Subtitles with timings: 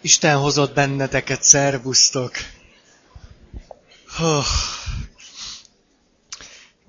[0.00, 2.32] Isten hozott benneteket, szervusztok!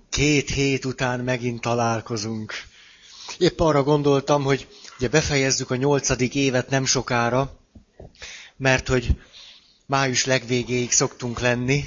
[0.09, 2.53] Két hét után megint találkozunk.
[3.37, 4.67] Épp arra gondoltam, hogy
[4.97, 7.59] ugye befejezzük a nyolcadik évet nem sokára,
[8.57, 9.17] mert hogy
[9.85, 11.83] május legvégéig szoktunk lenni.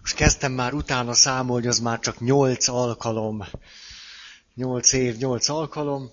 [0.00, 3.44] Most kezdtem már utána számolni, az már csak nyolc alkalom.
[4.54, 6.10] Nyolc év, nyolc alkalom.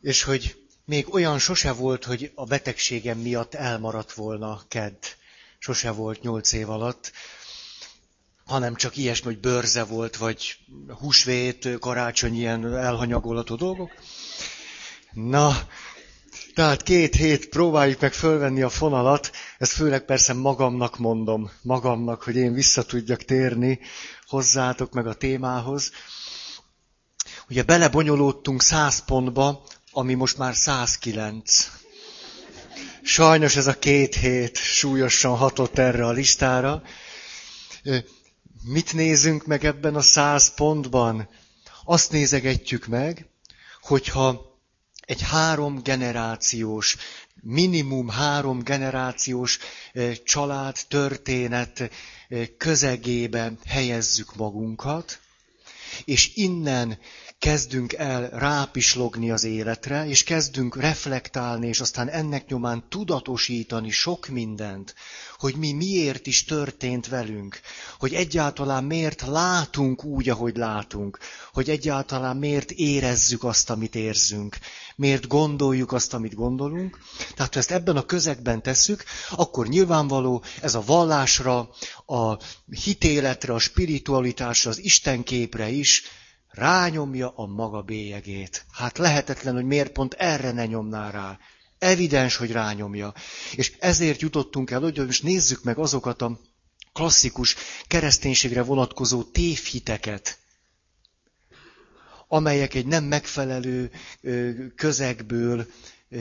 [0.00, 5.02] És hogy még olyan sose volt, hogy a betegségem miatt elmaradt volna kedd.
[5.58, 7.12] Sose volt nyolc év alatt,
[8.44, 10.56] hanem csak ilyesmi, hogy bőrze volt, vagy
[10.98, 13.90] húsvét, karácsony, ilyen elhanyagolható dolgok.
[15.12, 15.68] Na,
[16.54, 22.36] tehát két hét próbáljuk meg fölvenni a fonalat, ezt főleg persze magamnak mondom, magamnak, hogy
[22.36, 23.80] én vissza tudjak térni
[24.26, 25.90] hozzátok meg a témához.
[27.48, 29.64] Ugye belebonyolódtunk száz pontba,
[29.96, 31.70] ami most már 109.
[33.02, 36.82] Sajnos ez a két hét súlyosan hatott erre a listára.
[38.62, 41.28] Mit nézünk meg ebben a száz pontban?
[41.84, 43.26] Azt nézegetjük meg,
[43.80, 44.58] hogyha
[45.00, 46.96] egy három generációs,
[47.40, 49.58] minimum három generációs
[50.24, 51.90] család történet
[52.56, 55.20] közegébe helyezzük magunkat,
[56.04, 56.98] és innen
[57.44, 64.94] kezdünk el rápislogni az életre, és kezdünk reflektálni, és aztán ennek nyomán tudatosítani sok mindent,
[65.38, 67.60] hogy mi miért is történt velünk,
[67.98, 71.18] hogy egyáltalán miért látunk úgy, ahogy látunk,
[71.52, 74.58] hogy egyáltalán miért érezzük azt, amit érzünk,
[74.96, 76.98] miért gondoljuk azt, amit gondolunk.
[77.34, 81.70] Tehát ha ezt ebben a közegben tesszük, akkor nyilvánvaló ez a vallásra,
[82.06, 82.38] a
[82.84, 86.02] hitéletre, a spiritualitásra, az Istenképre is
[86.54, 88.64] rányomja a maga bélyegét.
[88.72, 91.38] Hát lehetetlen, hogy miért pont erre ne nyomná rá.
[91.78, 93.14] Evidens, hogy rányomja.
[93.54, 96.38] És ezért jutottunk el, hogy most nézzük meg azokat a
[96.92, 100.38] klasszikus kereszténységre vonatkozó tévhiteket,
[102.28, 103.90] amelyek egy nem megfelelő
[104.76, 105.66] közegből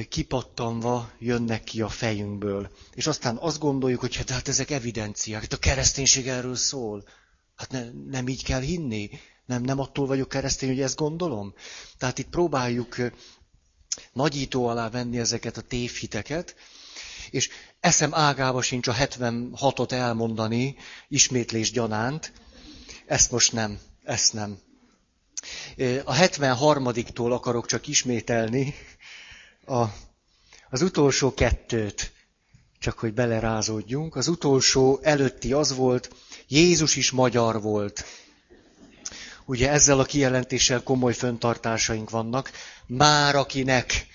[0.09, 2.71] kipattanva jönnek ki a fejünkből.
[2.93, 7.03] És aztán azt gondoljuk, hogy hát, hát ezek evidenciák, hát a kereszténység erről szól.
[7.55, 9.09] Hát ne, nem így kell hinni.
[9.45, 11.53] Nem, nem attól vagyok keresztény, hogy ezt gondolom.
[11.97, 12.95] Tehát itt próbáljuk
[14.13, 16.55] nagyító alá venni ezeket a tévhiteket,
[17.29, 17.49] és
[17.79, 20.75] eszem ágába sincs a 76-ot elmondani,
[21.07, 22.31] ismétlés gyanánt.
[23.05, 24.57] Ezt most nem, ezt nem.
[26.03, 28.73] A 73-tól akarok csak ismételni
[29.65, 29.83] a,
[30.69, 32.11] az utolsó kettőt,
[32.79, 34.15] csak hogy belerázódjunk.
[34.15, 36.15] Az utolsó előtti az volt,
[36.47, 38.05] Jézus is magyar volt.
[39.45, 42.51] Ugye ezzel a kijelentéssel komoly föntartásaink vannak.
[42.87, 44.07] Már akinek,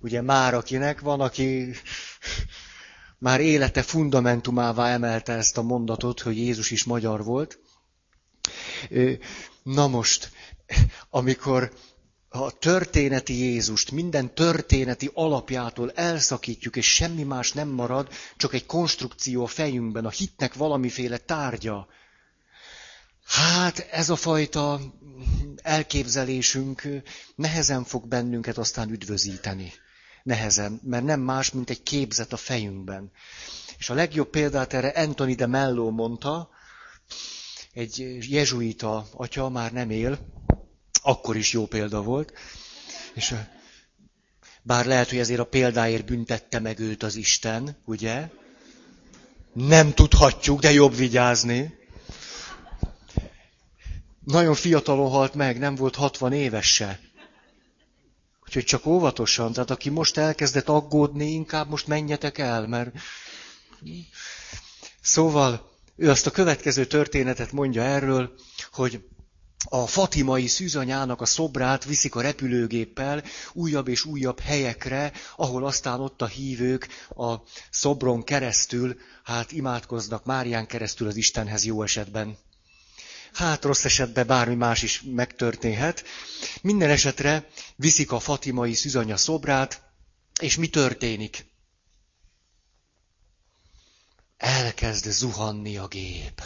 [0.00, 1.74] ugye már akinek van, aki
[3.18, 7.58] már élete fundamentumává emelte ezt a mondatot, hogy Jézus is magyar volt.
[9.62, 10.30] Na most,
[11.10, 11.72] amikor
[12.28, 19.42] a történeti Jézust minden történeti alapjától elszakítjuk, és semmi más nem marad, csak egy konstrukció
[19.42, 21.88] a fejünkben, a hitnek valamiféle tárgya,
[23.30, 24.80] Hát ez a fajta
[25.62, 26.82] elképzelésünk
[27.34, 29.72] nehezen fog bennünket aztán üdvözíteni.
[30.22, 33.10] Nehezen, mert nem más, mint egy képzet a fejünkben.
[33.78, 36.48] És a legjobb példát erre Anthony de Mello mondta,
[37.72, 40.18] egy jezsuita atya már nem él,
[41.02, 42.32] akkor is jó példa volt,
[43.14, 43.34] és
[44.62, 48.28] bár lehet, hogy ezért a példáért büntette meg őt az Isten, ugye?
[49.52, 51.78] Nem tudhatjuk, de jobb vigyázni
[54.24, 57.00] nagyon fiatalon halt meg, nem volt 60 éves se.
[58.46, 62.94] Úgyhogy csak óvatosan, tehát aki most elkezdett aggódni, inkább most menjetek el, mert...
[65.00, 68.34] Szóval ő azt a következő történetet mondja erről,
[68.72, 69.04] hogy
[69.64, 76.22] a fatimai szűzanyának a szobrát viszik a repülőgéppel újabb és újabb helyekre, ahol aztán ott
[76.22, 77.34] a hívők a
[77.70, 82.36] szobron keresztül, hát imádkoznak Márián keresztül az Istenhez jó esetben.
[83.32, 86.04] Hát rossz esetben bármi más is megtörténhet.
[86.62, 89.82] Minden esetre viszik a fatimai szűzanya szobrát,
[90.40, 91.46] és mi történik?
[94.36, 96.42] Elkezd zuhanni a gép.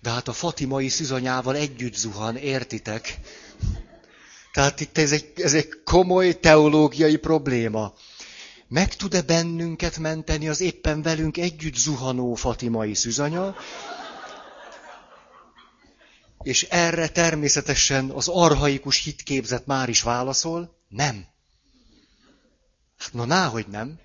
[0.00, 3.18] De hát a fatimai szűzanyával együtt zuhan, értitek?
[4.52, 7.94] Tehát itt ez egy, ez egy komoly teológiai probléma.
[8.68, 13.56] Meg tud-e bennünket menteni az éppen velünk együtt zuhanó fatimai szűzanya,
[16.42, 21.26] és erre természetesen az arhaikus hitképzet már is válaszol, nem.
[22.98, 23.98] Hát na, náhogy nem.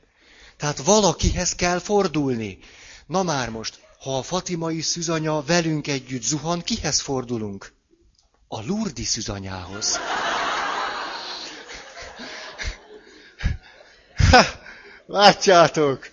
[0.57, 2.59] Tehát valakihez kell fordulni.
[3.07, 7.73] Na már most, ha a fatimai szüzanya velünk együtt zuhan, kihez fordulunk?
[8.47, 9.97] A Lurdi szüzanyához.
[14.31, 14.43] Ha,
[15.05, 16.09] látjátok,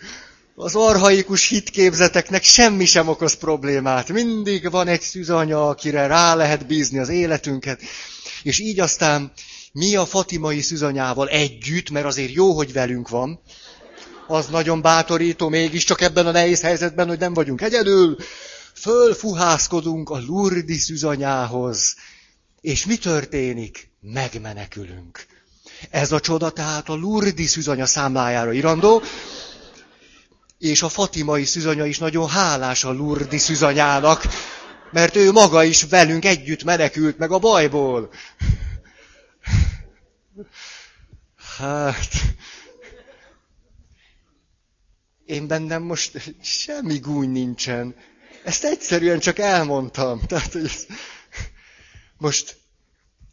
[0.62, 4.08] az arhaikus hitképzeteknek semmi sem okoz problémát.
[4.08, 7.80] Mindig van egy szűzanya, akire rá lehet bízni az életünket.
[8.42, 9.32] És így aztán
[9.72, 13.40] mi a Fatimai szűzanyával együtt, mert azért jó, hogy velünk van,
[14.26, 18.16] az nagyon bátorító mégiscsak ebben a nehéz helyzetben, hogy nem vagyunk egyedül,
[18.74, 21.94] fölfuhászkodunk a Lurdi szűzanyához.
[22.60, 23.90] És mi történik?
[24.00, 25.26] Megmenekülünk.
[25.90, 29.02] Ez a csoda tehát a Lurdi szűzanya számlájára irandó,
[30.62, 34.24] és a fatimai szüzanya is nagyon hálás a Lurdi szüzanyának,
[34.90, 38.10] mert ő maga is velünk együtt menekült meg a bajból.
[41.56, 42.08] Hát,
[45.24, 47.94] én bennem most semmi gúny nincsen.
[48.44, 50.20] Ezt egyszerűen csak elmondtam.
[50.26, 50.86] Tehát, hogy ez...
[52.18, 52.56] Most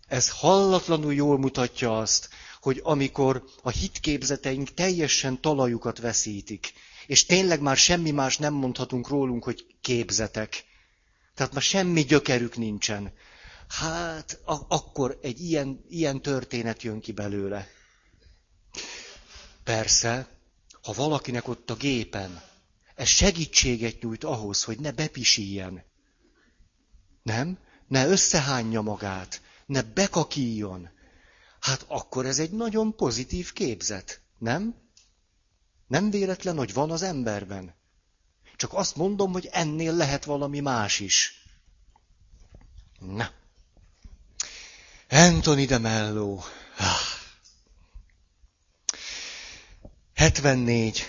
[0.07, 2.29] ez hallatlanul jól mutatja azt,
[2.61, 6.73] hogy amikor a hitképzeteink teljesen talajukat veszítik,
[7.09, 10.63] és tényleg már semmi más nem mondhatunk rólunk, hogy képzetek.
[11.35, 13.13] Tehát már semmi gyökerük nincsen.
[13.67, 17.67] Hát, a- akkor egy ilyen, ilyen történet jön ki belőle.
[19.63, 20.27] Persze,
[20.81, 22.41] ha valakinek ott a gépen,
[22.95, 25.83] ez segítséget nyújt ahhoz, hogy ne bepisíjen.
[27.23, 27.57] Nem?
[27.87, 30.89] Ne összehányja magát, ne bekakíjon.
[31.59, 34.75] Hát akkor ez egy nagyon pozitív képzet, nem?
[35.89, 37.75] Nem véletlen, hogy van az emberben.
[38.55, 41.43] Csak azt mondom, hogy ennél lehet valami más is.
[42.99, 43.31] Na.
[45.09, 46.39] Anthony de Mello.
[50.13, 51.07] 74.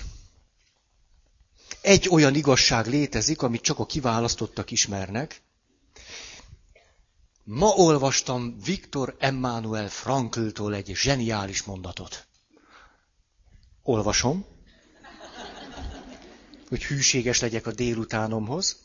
[1.81, 5.43] Egy olyan igazság létezik, amit csak a kiválasztottak ismernek.
[7.45, 12.27] Ma olvastam Viktor Emmanuel Frankltól egy zseniális mondatot.
[13.83, 14.47] Olvasom
[16.71, 18.77] hogy hűséges legyek a délutánomhoz.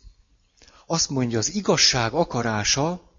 [0.86, 3.12] Azt mondja, az igazság akarása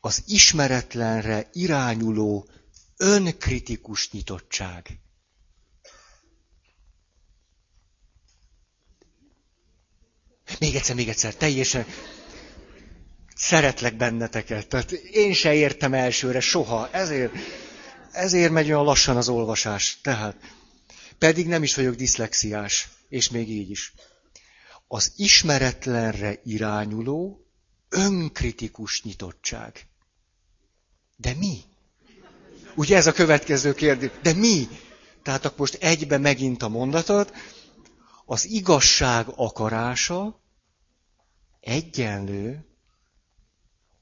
[0.00, 2.48] az ismeretlenre irányuló
[2.96, 4.98] önkritikus nyitottság.
[10.58, 11.86] Még egyszer, még egyszer, teljesen
[13.36, 14.68] szeretlek benneteket.
[14.68, 17.32] Tehát én se értem elsőre soha, ezért,
[18.12, 19.98] ezért megy olyan lassan az olvasás.
[20.02, 20.36] Tehát,
[21.18, 23.94] pedig nem is vagyok diszlexiás és még így is.
[24.88, 27.46] Az ismeretlenre irányuló,
[27.88, 29.86] önkritikus nyitottság.
[31.16, 31.60] De mi?
[32.74, 34.10] Ugye ez a következő kérdés.
[34.22, 34.68] De mi?
[35.22, 37.32] Tehát akkor most egybe megint a mondatot.
[38.24, 40.40] Az igazság akarása
[41.60, 42.66] egyenlő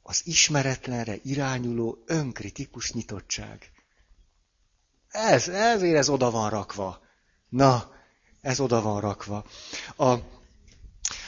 [0.02, 3.70] az ismeretlenre irányuló önkritikus nyitottság.
[5.08, 7.03] Ez, ezért ez oda van rakva.
[7.54, 7.90] Na,
[8.40, 9.44] ez oda van rakva.
[9.96, 10.14] A,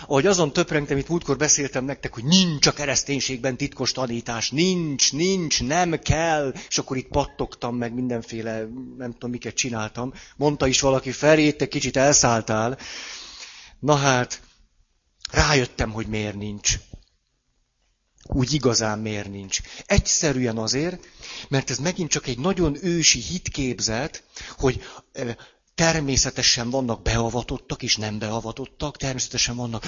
[0.06, 5.62] ahogy azon töprengtem, itt múltkor beszéltem nektek, hogy nincs a kereszténységben titkos tanítás, nincs, nincs,
[5.62, 8.58] nem kell, és akkor itt pattogtam meg mindenféle,
[8.96, 10.12] nem tudom, miket csináltam.
[10.36, 12.78] Mondta is valaki, Feri, te kicsit elszálltál.
[13.78, 14.40] Na hát,
[15.30, 16.78] rájöttem, hogy miért nincs.
[18.22, 19.60] Úgy igazán miért nincs.
[19.84, 21.06] Egyszerűen azért,
[21.48, 24.22] mert ez megint csak egy nagyon ősi hitképzet,
[24.58, 24.82] hogy
[25.76, 29.84] Természetesen vannak beavatottak és nem beavatottak, természetesen vannak,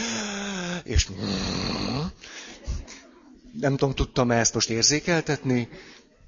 [0.82, 1.08] és
[3.52, 5.68] nem tudom, tudtam-e ezt most érzékeltetni.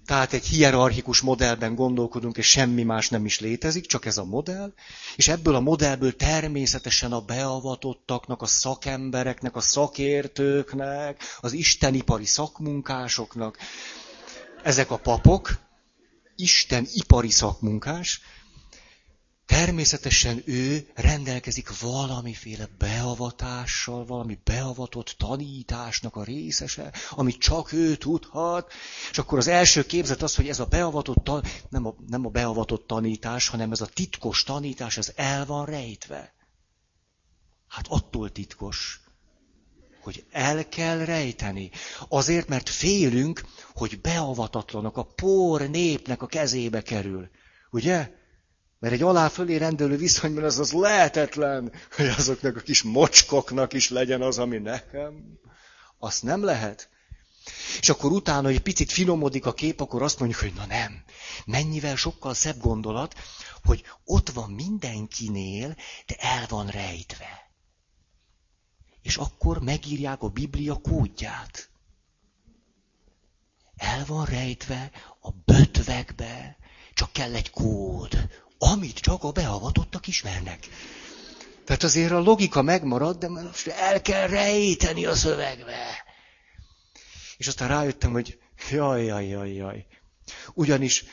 [0.04, 4.72] Tehát egy hierarchikus modellben gondolkodunk, és semmi más nem is létezik, csak ez a modell.
[5.16, 13.58] És ebből a modellből természetesen a beavatottaknak, a szakembereknek, a szakértőknek, az istenipari szakmunkásoknak,
[14.62, 15.58] ezek a papok,
[16.36, 18.20] Isten ipari szakmunkás,
[19.50, 28.72] Természetesen ő rendelkezik valamiféle beavatással, valami beavatott tanításnak a részese, amit csak ő tudhat,
[29.10, 31.30] és akkor az első képzet az, hogy ez a beavatott,
[31.68, 36.34] nem a, nem a beavatott tanítás, hanem ez a titkos tanítás, ez el van rejtve.
[37.68, 39.00] Hát attól titkos,
[40.00, 41.70] hogy el kell rejteni.
[42.08, 47.30] Azért, mert félünk, hogy beavatatlanak a por népnek a kezébe kerül.
[47.70, 48.18] Ugye?
[48.80, 53.90] Mert egy alá fölé rendelő viszonyban az az lehetetlen, hogy azoknak a kis mocskoknak is
[53.90, 55.38] legyen az, ami nekem.
[55.98, 56.88] Azt nem lehet.
[57.80, 61.04] És akkor utána, hogy picit finomodik a kép, akkor azt mondjuk, hogy na nem,
[61.44, 63.14] mennyivel sokkal szebb gondolat,
[63.64, 67.50] hogy ott van mindenkinél, de el van rejtve.
[69.02, 71.70] És akkor megírják a Biblia kódját.
[73.76, 76.56] El van rejtve a bötvekbe,
[76.94, 78.28] csak kell egy kód,
[78.62, 80.58] amit csak a beavatottak ismernek.
[81.64, 86.04] Tehát azért a logika megmarad, de most el kell rejteni a szövegbe.
[87.36, 88.38] És aztán rájöttem, hogy
[88.70, 89.86] jaj, jaj, jaj, jaj.
[90.54, 91.04] Ugyanis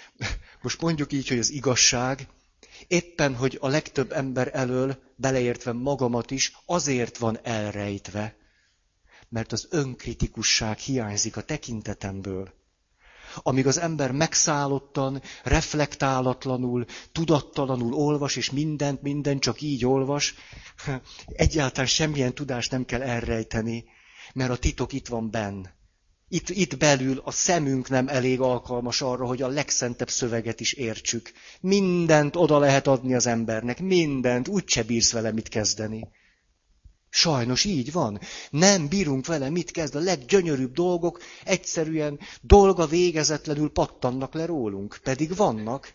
[0.61, 2.27] most mondjuk így, hogy az igazság
[2.87, 8.35] éppen, hogy a legtöbb ember elől, beleértve magamat is, azért van elrejtve,
[9.29, 12.53] mert az önkritikusság hiányzik a tekintetemből.
[13.41, 20.35] Amíg az ember megszállottan, reflektálatlanul, tudattalanul olvas, és mindent, mindent csak így olvas,
[21.27, 23.85] egyáltalán semmilyen tudást nem kell elrejteni,
[24.33, 25.65] mert a titok itt van benn.
[26.29, 31.31] Itt, itt belül a szemünk nem elég alkalmas arra, hogy a legszentebb szöveget is értsük.
[31.61, 36.07] Mindent oda lehet adni az embernek, mindent, úgyse bírsz vele mit kezdeni.
[37.17, 38.19] Sajnos így van.
[38.49, 39.95] Nem bírunk vele mit kezd.
[39.95, 44.99] A leggyönyörűbb dolgok egyszerűen dolga végezetlenül pattannak le rólunk.
[45.03, 45.93] Pedig vannak.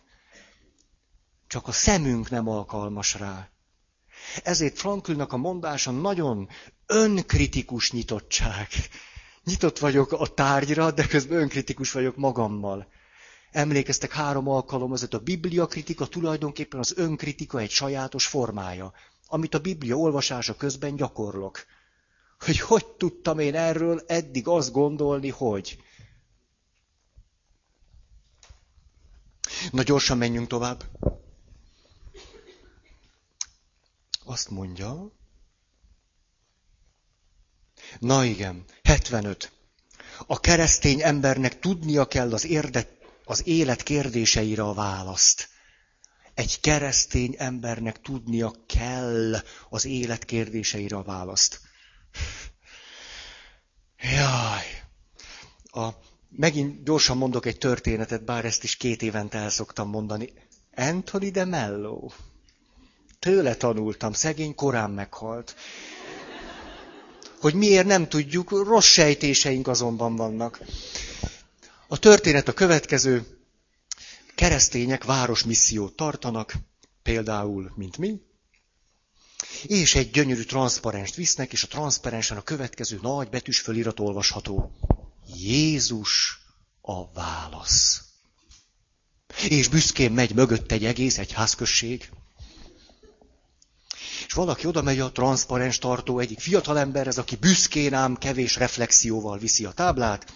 [1.47, 3.49] Csak a szemünk nem alkalmas rá.
[4.43, 6.49] Ezért Franklinnak a mondása nagyon
[6.85, 8.67] önkritikus nyitottság.
[9.43, 12.87] Nyitott vagyok a tárgyra, de közben önkritikus vagyok magammal.
[13.53, 18.93] Emlékeztek három alkalom azért a Biblia kritika tulajdonképpen az önkritika egy sajátos formája
[19.33, 21.65] amit a Biblia olvasása közben gyakorlok.
[22.39, 25.83] Hogy hogy tudtam én erről eddig azt gondolni, hogy.
[29.71, 30.83] Na gyorsan menjünk tovább.
[34.23, 35.11] Azt mondja.
[37.99, 39.51] Na igen, 75.
[40.27, 45.51] A keresztény embernek tudnia kell az, érde, az élet kérdéseire a választ
[46.33, 49.35] egy keresztény embernek tudnia kell
[49.69, 51.59] az élet kérdéseire a választ.
[54.01, 54.81] Jaj!
[55.63, 55.89] A,
[56.29, 60.33] megint gyorsan mondok egy történetet, bár ezt is két évente el szoktam mondani.
[60.75, 62.09] Anthony de Mello.
[63.19, 65.55] Tőle tanultam, szegény korán meghalt.
[67.39, 70.59] Hogy miért nem tudjuk, rossz sejtéseink azonban vannak.
[71.93, 73.25] A történet a következő
[74.35, 76.55] keresztények városmissziót tartanak,
[77.03, 78.21] például, mint mi,
[79.63, 84.71] és egy gyönyörű transzparenst visznek, és a transzparensen a következő nagy betűs fölirat olvasható.
[85.37, 86.39] Jézus
[86.81, 88.01] a válasz.
[89.47, 92.09] És büszkén megy mögött egy egész egyházközség.
[94.27, 99.65] És valaki oda megy a transzparens tartó egyik fiatalemberhez, aki büszkén ám kevés reflexióval viszi
[99.65, 100.31] a táblát,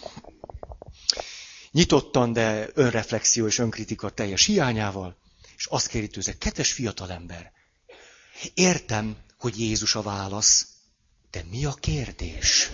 [1.71, 5.17] nyitottan, de önreflexió és önkritika teljes hiányával,
[5.57, 7.51] és azt kéri tőle, kettes fiatalember,
[8.53, 10.67] értem, hogy Jézus a válasz,
[11.31, 12.71] de mi a kérdés?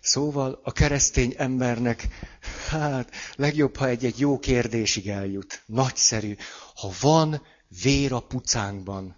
[0.00, 2.08] Szóval a keresztény embernek,
[2.68, 5.62] hát legjobb, ha egy-egy jó kérdésig eljut.
[5.66, 6.36] Nagyszerű.
[6.74, 7.42] Ha van
[7.82, 9.16] vér a pucánkban,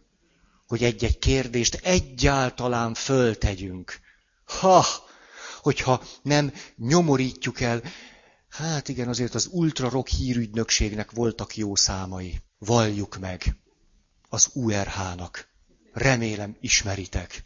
[0.70, 4.00] hogy egy-egy kérdést egyáltalán föltegyünk.
[4.44, 4.84] Ha,
[5.60, 7.82] hogyha nem nyomorítjuk el,
[8.48, 12.40] hát igen, azért az ultra rock hírügynökségnek voltak jó számai.
[12.58, 13.56] Valljuk meg.
[14.28, 15.48] Az URH-nak.
[15.92, 17.42] Remélem ismeritek.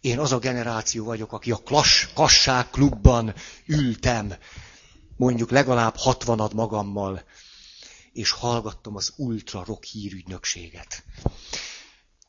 [0.00, 3.34] Én az a generáció vagyok, aki a Klass, Kassák klubban
[3.66, 4.34] ültem,
[5.16, 7.24] mondjuk legalább hatvanad magammal,
[8.12, 11.02] és hallgattam az ultra rock hírügynökséget.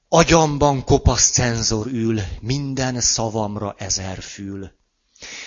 [0.09, 4.71] Agyamban kopasz cenzor ül, minden szavamra ezer fül.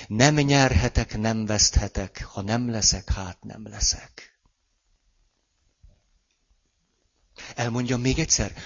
[0.07, 4.41] Nem nyerhetek, nem veszthetek, ha nem leszek, hát nem leszek.
[7.55, 8.53] Elmondjam még egyszer.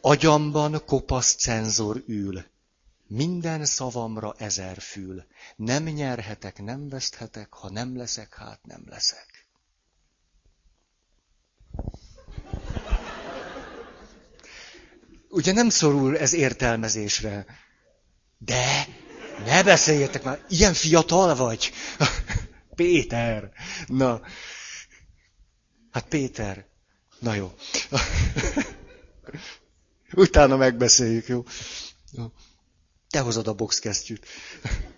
[0.00, 2.44] Agyamban kopasz cenzor ül,
[3.06, 5.24] minden szavamra ezer fül.
[5.56, 9.35] Nem nyerhetek, nem veszthetek, ha nem leszek, hát nem leszek.
[15.28, 17.46] Ugye nem szorul ez értelmezésre.
[18.38, 18.86] De
[19.44, 21.72] ne beszéljetek már, ilyen fiatal vagy.
[22.74, 23.52] Péter.
[23.86, 24.20] Na.
[25.90, 26.66] Hát Péter.
[27.18, 27.54] Na jó.
[30.14, 31.44] Utána megbeszéljük, jó?
[33.08, 34.26] Te hozod a boxkesztyűt.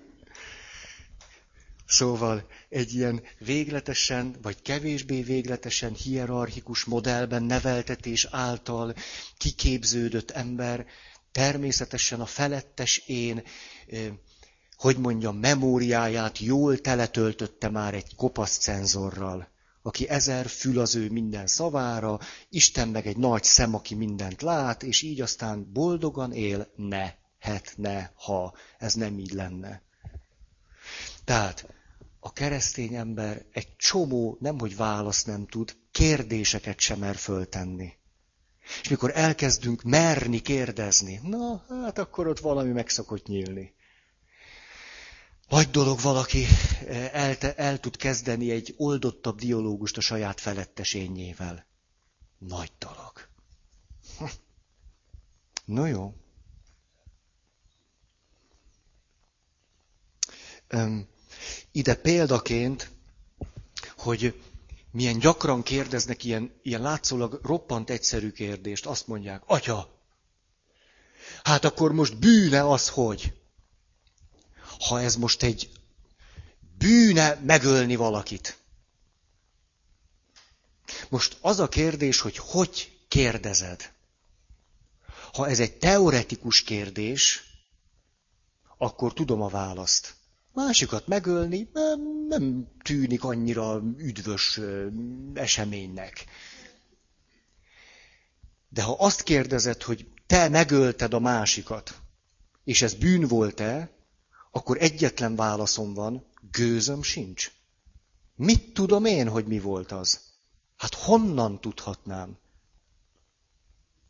[1.88, 8.94] Szóval egy ilyen végletesen, vagy kevésbé végletesen hierarchikus modellben neveltetés által
[9.36, 10.86] kiképződött ember
[11.32, 13.42] természetesen a felettes én,
[14.76, 19.48] hogy mondjam, memóriáját jól teletöltötte már egy kopasz cenzorral,
[19.82, 24.82] aki ezer fül az ő minden szavára, Isten meg egy nagy szem, aki mindent lát,
[24.82, 29.82] és így aztán boldogan él, ne, het, ne, ha, ez nem így lenne.
[31.24, 31.77] Tehát
[32.28, 37.92] a keresztény ember egy csomó, nem hogy választ nem tud, kérdéseket sem mer föltenni.
[38.82, 43.74] És mikor elkezdünk merni kérdezni, na, hát akkor ott valami meg szokott nyílni.
[45.48, 46.44] Nagy dolog valaki
[46.86, 51.66] eh, el, el tud kezdeni egy oldottabb dialógust a saját felettesényével.
[52.38, 53.28] Nagy dolog.
[55.64, 56.14] No jó.
[61.78, 62.90] Ide példaként,
[63.96, 64.42] hogy
[64.90, 68.86] milyen gyakran kérdeznek ilyen, ilyen látszólag roppant egyszerű kérdést.
[68.86, 70.00] Azt mondják, atya,
[71.42, 73.32] hát akkor most bűne az, hogy?
[74.78, 75.70] Ha ez most egy
[76.78, 78.58] bűne megölni valakit.
[81.08, 83.92] Most az a kérdés, hogy hogy kérdezed.
[85.32, 87.42] Ha ez egy teoretikus kérdés,
[88.78, 90.17] akkor tudom a választ.
[90.58, 94.60] Másikat megölni nem, nem tűnik annyira üdvös
[95.34, 96.24] eseménynek.
[98.68, 102.00] De ha azt kérdezed, hogy te megölted a másikat,
[102.64, 103.90] és ez bűn volt-e,
[104.50, 107.52] akkor egyetlen válaszom van, gőzöm sincs.
[108.34, 110.20] Mit tudom én, hogy mi volt az?
[110.76, 112.38] Hát honnan tudhatnám?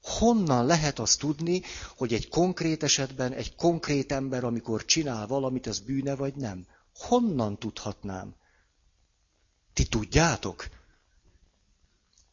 [0.09, 1.63] Honnan lehet azt tudni,
[1.97, 6.67] hogy egy konkrét esetben egy konkrét ember, amikor csinál valamit, az bűne vagy nem?
[6.95, 8.35] Honnan tudhatnám?
[9.73, 10.69] Ti tudjátok?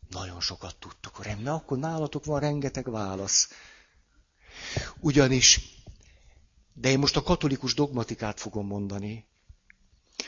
[0.10, 1.24] Nagyon sokat tudtok.
[1.24, 3.50] Rendben, akkor nálatok van rengeteg válasz.
[5.00, 5.60] Ugyanis,
[6.74, 9.25] de én most a katolikus dogmatikát fogom mondani.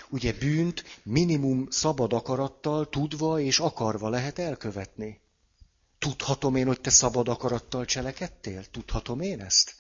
[0.10, 5.22] Ugye bűnt minimum szabad akarattal, tudva és akarva lehet elkövetni.
[6.00, 8.66] Tudhatom én, hogy te szabad akarattal cselekedtél?
[8.66, 9.76] Tudhatom én ezt?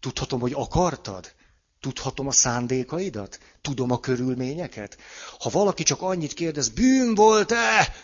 [0.00, 1.34] Tudhatom, hogy akartad?
[1.80, 3.38] Tudhatom a szándékaidat?
[3.60, 4.98] Tudom a körülményeket?
[5.38, 7.94] Ha valaki csak annyit kérdez, bűn volt-e,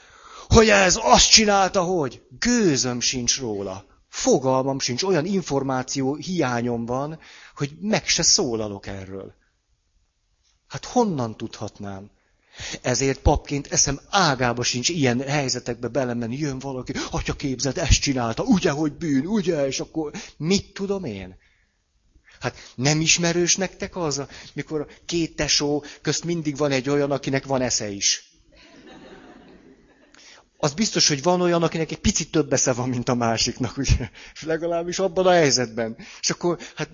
[0.48, 3.84] hogy ez azt csinálta, hogy gőzöm sincs róla.
[4.08, 7.18] Fogalmam sincs, olyan információ hiányom van,
[7.54, 9.34] hogy meg se szólalok erről.
[10.68, 12.10] Hát honnan tudhatnám?
[12.82, 16.36] Ezért papként eszem ágába sincs ilyen helyzetekbe belemenni.
[16.36, 21.36] Jön valaki, atya képzeld, ezt csinálta, ugye, hogy bűn, ugye, és akkor mit tudom én?
[22.40, 27.46] Hát nem ismerős nektek az, mikor a két tesó közt mindig van egy olyan, akinek
[27.46, 28.30] van esze is.
[30.56, 34.10] Az biztos, hogy van olyan, akinek egy picit több esze van, mint a másiknak, ugye?
[34.34, 35.96] És legalábbis abban a helyzetben.
[36.20, 36.88] És akkor, hát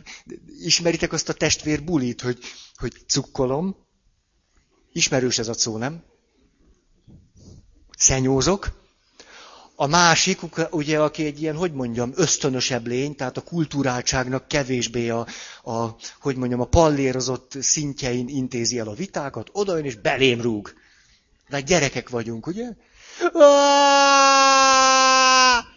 [0.61, 2.39] ismeritek azt a testvér bulit, hogy,
[2.77, 3.77] hogy cukkolom,
[4.93, 6.03] Ismerős ez a szó, nem?
[7.97, 8.77] Szenyózok.
[9.81, 10.39] A másik,
[10.71, 15.27] ugye, aki egy ilyen, hogy mondjam, ösztönösebb lény, tehát a kulturáltságnak kevésbé a,
[15.65, 20.73] a hogy mondjam, a pallérozott szintjein intézi el a vitákat, oda jön és belém rúg.
[21.49, 22.69] De gyerekek vagyunk, ugye?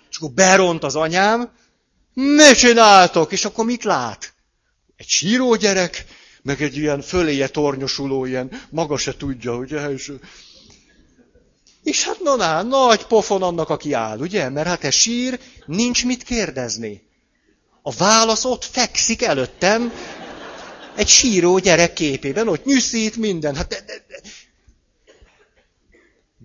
[0.09, 1.51] És akkor beront az anyám,
[2.13, 3.31] mit csináltok?
[3.31, 4.33] És akkor mit lát?
[4.95, 6.05] Egy síró gyerek,
[6.43, 9.89] meg egy ilyen föléje tornyosuló, ilyen maga se tudja, ugye?
[9.89, 10.11] És,
[11.83, 14.49] és hát na, na, nagy pofon annak, aki áll, ugye?
[14.49, 17.09] Mert hát ez sír, nincs mit kérdezni.
[17.81, 19.91] A válasz ott fekszik előttem,
[20.95, 23.55] egy síró gyerek képében, ott nyűszít minden.
[23.55, 24.21] Hát de, de, de.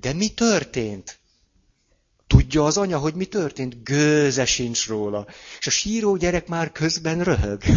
[0.01, 1.19] de mi történt?
[2.37, 3.83] Tudja az anya, hogy mi történt?
[3.85, 5.27] Gőze sincs róla.
[5.59, 7.63] És a síró gyerek már közben röhög.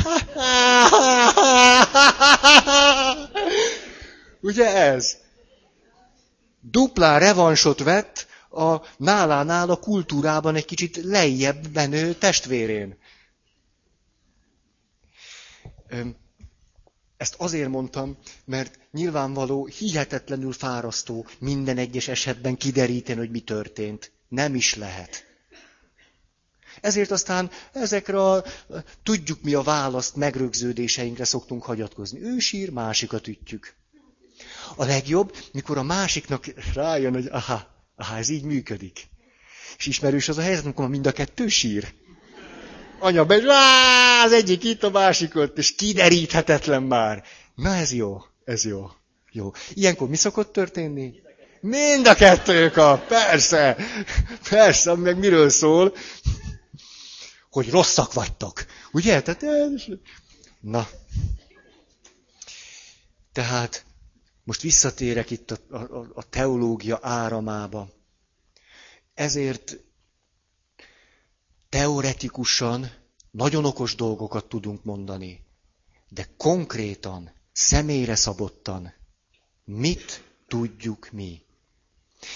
[4.41, 5.17] Ugye ez?
[6.61, 12.97] Duplá revansot vett a nálánál a kultúrában egy kicsit lejjebb menő testvérén.
[17.17, 24.11] Ezt azért mondtam, mert nyilvánvaló, hihetetlenül fárasztó minden egyes esetben kideríteni, hogy mi történt.
[24.29, 25.27] Nem is lehet.
[26.81, 28.43] Ezért aztán ezekre a,
[29.03, 32.21] tudjuk mi a választ, megrögződéseinkre szoktunk hagyatkozni.
[32.21, 33.73] Ő sír, másikat ütjük.
[34.75, 39.07] A legjobb, mikor a másiknak rájön, hogy aha, aha, ez így működik.
[39.77, 41.93] És ismerős az a helyzet, amikor mind a kettő sír.
[42.99, 43.41] Anya be,
[44.23, 47.23] az egyik itt, a másik ott, és kideríthetetlen már.
[47.55, 48.91] Na ez jó, ez jó.
[49.31, 49.51] Jó.
[49.73, 51.13] Ilyenkor mi szokott történni?
[51.61, 53.77] Mind a kettő kap, persze.
[54.49, 55.95] Persze, meg miről szól?
[57.49, 58.65] Hogy rosszak vagytok.
[58.91, 59.21] Ugye?
[59.21, 59.45] Tehát,
[60.59, 60.87] na.
[63.31, 63.85] Tehát
[64.43, 67.89] most visszatérek itt a, a, a teológia áramába.
[69.13, 69.77] Ezért
[71.69, 72.91] teoretikusan
[73.31, 75.45] nagyon okos dolgokat tudunk mondani,
[76.09, 78.93] de konkrétan, személyre szabottan,
[79.65, 81.41] mit tudjuk mi?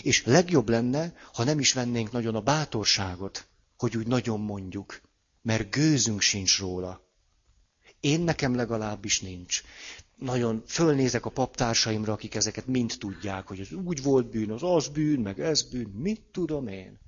[0.01, 5.01] És legjobb lenne, ha nem is vennénk nagyon a bátorságot, hogy úgy nagyon mondjuk,
[5.41, 7.01] mert gőzünk sincs róla.
[7.99, 9.61] Én nekem legalábbis nincs.
[10.15, 14.87] Nagyon fölnézek a paptársaimra, akik ezeket mind tudják, hogy ez úgy volt bűn, az az
[14.87, 16.99] bűn, meg ez bűn, mit tudom én.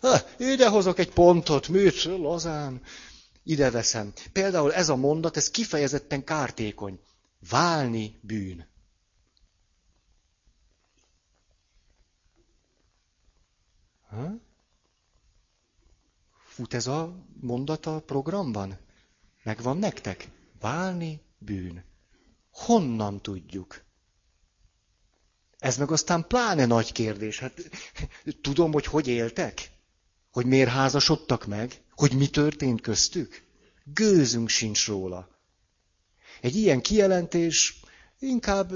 [0.00, 2.82] Ha, ide hozok egy pontot, műt, lazán,
[3.42, 4.12] ide veszem.
[4.32, 7.00] Például ez a mondat, ez kifejezetten kártékony.
[7.48, 8.71] Válni bűn.
[14.12, 14.40] Ha?
[16.44, 18.78] Fut ez a mondat a programban?
[19.42, 20.28] Megvan nektek?
[20.60, 21.84] Válni bűn.
[22.50, 23.84] Honnan tudjuk?
[25.58, 27.38] Ez meg aztán pláne nagy kérdés.
[27.38, 27.70] Hát
[28.40, 29.70] tudom, hogy hogy éltek?
[30.30, 31.82] Hogy miért házasodtak meg?
[31.90, 33.42] Hogy mi történt köztük?
[33.84, 35.28] Gőzünk sincs róla.
[36.40, 37.80] Egy ilyen kijelentés
[38.18, 38.72] inkább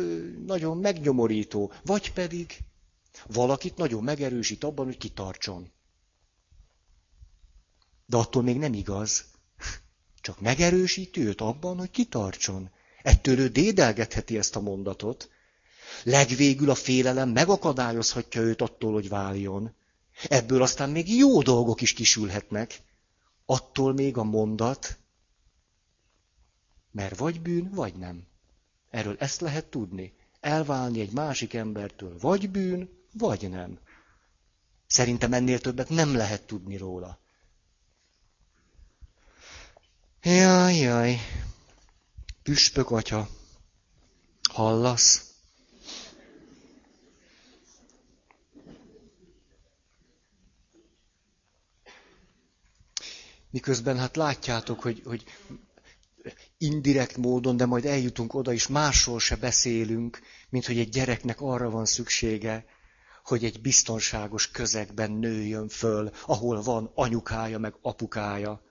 [0.46, 2.58] nagyon megnyomorító, vagy pedig
[3.26, 5.70] valakit nagyon megerősít abban, hogy kitartson.
[8.06, 9.24] De attól még nem igaz.
[10.20, 12.70] Csak megerősít őt abban, hogy kitartson.
[13.02, 15.30] Ettől ő dédelgetheti ezt a mondatot.
[16.02, 19.74] Legvégül a félelem megakadályozhatja őt attól, hogy váljon.
[20.28, 22.82] Ebből aztán még jó dolgok is kisülhetnek.
[23.44, 24.98] Attól még a mondat,
[26.90, 28.26] mert vagy bűn, vagy nem.
[28.90, 30.12] Erről ezt lehet tudni.
[30.40, 33.78] Elválni egy másik embertől vagy bűn, vagy nem.
[34.86, 37.18] Szerintem ennél többet nem lehet tudni róla.
[40.22, 41.18] Jaj, jaj.
[42.42, 43.28] Püspök atya.
[44.52, 45.34] Hallasz?
[53.50, 55.24] Miközben hát látjátok, hogy, hogy
[56.58, 61.70] indirekt módon, de majd eljutunk oda is, másról se beszélünk, mint hogy egy gyereknek arra
[61.70, 62.64] van szüksége,
[63.26, 68.62] hogy egy biztonságos közegben nőjön föl, ahol van anyukája meg apukája.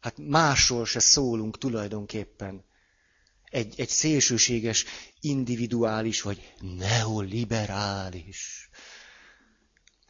[0.00, 2.64] Hát másról se szólunk tulajdonképpen.
[3.44, 4.84] Egy, egy szélsőséges,
[5.20, 8.70] individuális vagy neoliberális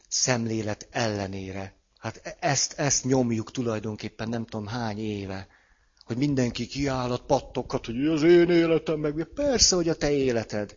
[0.07, 1.75] szemlélet ellenére.
[1.97, 5.47] Hát e- ezt, ezt nyomjuk tulajdonképpen nem tudom hány éve
[6.11, 10.75] hogy mindenki kiállat pattokat, hogy az én életem, meg persze, hogy a te életed.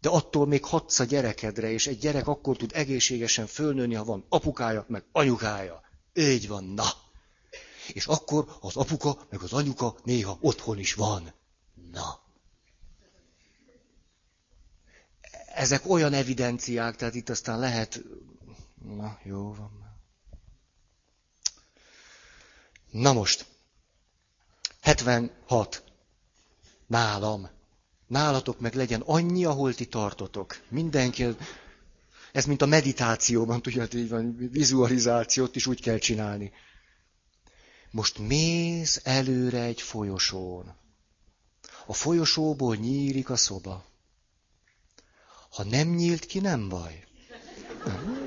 [0.00, 4.24] De attól még hatsz a gyerekedre, és egy gyerek akkor tud egészségesen fölnőni, ha van
[4.28, 5.80] apukája, meg anyukája.
[6.14, 6.84] Így van, na.
[7.92, 11.32] És akkor az apuka, meg az anyuka néha otthon is van.
[11.92, 12.20] Na.
[15.54, 18.02] Ezek olyan evidenciák, tehát itt aztán lehet...
[18.84, 19.80] Na, jó van.
[22.90, 23.46] Na most,
[24.80, 25.84] 76.
[26.86, 27.50] Nálam.
[28.10, 30.60] Nálatok meg legyen annyi, ahol ti tartotok.
[30.68, 31.26] Mindenki,
[32.32, 36.52] ez mint a meditációban, tudjátok, így van, vizualizációt is úgy kell csinálni.
[37.90, 40.74] Most mész előre egy folyosón.
[41.86, 43.84] A folyosóból nyílik a szoba.
[45.50, 47.04] Ha nem nyílt ki, nem baj.
[47.84, 48.19] Nem,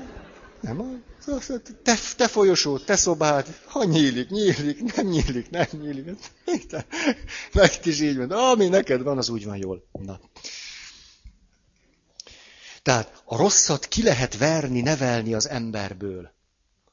[1.82, 6.18] te, te folyosó, te szobád, ha nyílik, nyílik, nem nyílik, nem nyílik.
[7.52, 8.30] Meg is így van.
[8.30, 9.84] Ami neked van, az úgy van jól.
[9.92, 10.20] Na.
[12.82, 16.32] Tehát a rosszat ki lehet verni, nevelni az emberből.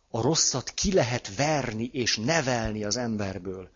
[0.10, 3.70] A rosszat ki lehet verni és nevelni az emberből.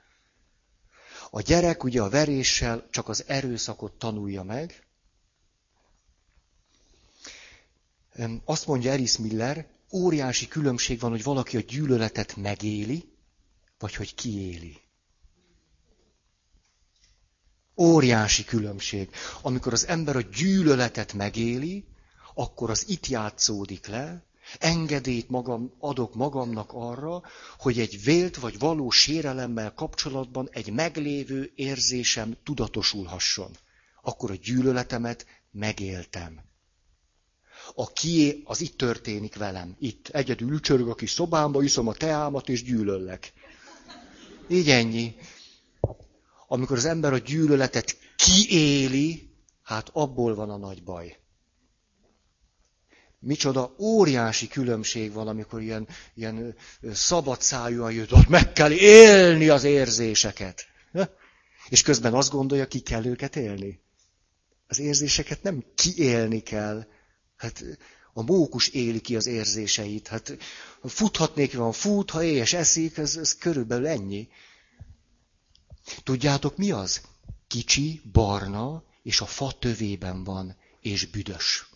[1.30, 4.84] A gyerek ugye a veréssel csak az erőszakot tanulja meg.
[8.46, 13.14] Azt mondja Eris Miller, óriási különbség van, hogy valaki a gyűlöletet megéli,
[13.80, 14.78] vagy hogy kiéli.
[17.78, 19.10] Óriási különbség.
[19.42, 21.86] Amikor az ember a gyűlöletet megéli,
[22.34, 24.24] akkor az itt játszódik le,
[24.60, 27.22] engedélyt magam, adok magamnak arra,
[27.58, 33.52] hogy egy vélt vagy való sérelemmel kapcsolatban egy meglévő érzésem tudatosulhasson.
[34.02, 36.40] Akkor a gyűlöletemet megéltem.
[37.76, 39.76] A kié, az itt történik velem.
[39.80, 40.08] Itt.
[40.08, 43.34] Egyedül ücsörög a kis szobámba, iszom a teámat, és gyűlöllek.
[44.48, 45.16] Így ennyi.
[46.48, 49.30] Amikor az ember a gyűlöletet Ki éli,
[49.64, 51.20] hát abból van a nagy baj.
[53.20, 56.56] Micsoda óriási különbség van, amikor ilyen, ilyen
[56.94, 60.66] szabad szájúan jött, hogy meg kell élni az érzéseket.
[61.70, 63.80] És közben azt gondolja, ki kell őket élni.
[64.68, 66.88] Az érzéseket nem kiélni kell.
[67.38, 67.64] Hát
[68.14, 70.08] a mókus éli ki az érzéseit.
[70.08, 70.38] Hát
[70.84, 74.28] futhatnék, van fut, ha éhes eszik, ez, ez körülbelül ennyi.
[76.04, 77.02] Tudjátok mi az?
[77.48, 81.70] Kicsi, barna, és a fa tövében van, és büdös.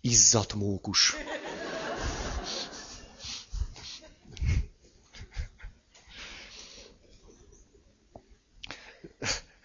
[0.00, 1.14] Izzat mókus.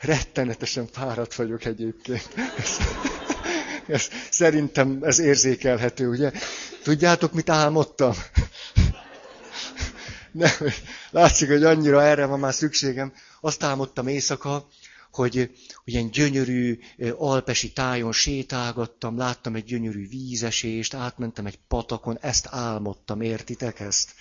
[0.08, 2.30] Rettenetesen fáradt vagyok egyébként.
[3.88, 6.32] Ez, szerintem ez érzékelhető, ugye?
[6.84, 8.14] Tudjátok, mit álmodtam?
[10.32, 10.52] Nem,
[11.12, 13.14] látszik, hogy annyira erre van már szükségem.
[13.42, 14.68] Azt álmodtam éjszaka,
[15.12, 15.36] hogy,
[15.84, 16.80] hogy ilyen gyönyörű
[17.18, 24.14] alpesi tájon sétálgattam, láttam egy gyönyörű vízesést, átmentem egy patakon, ezt álmodtam, értitek ezt?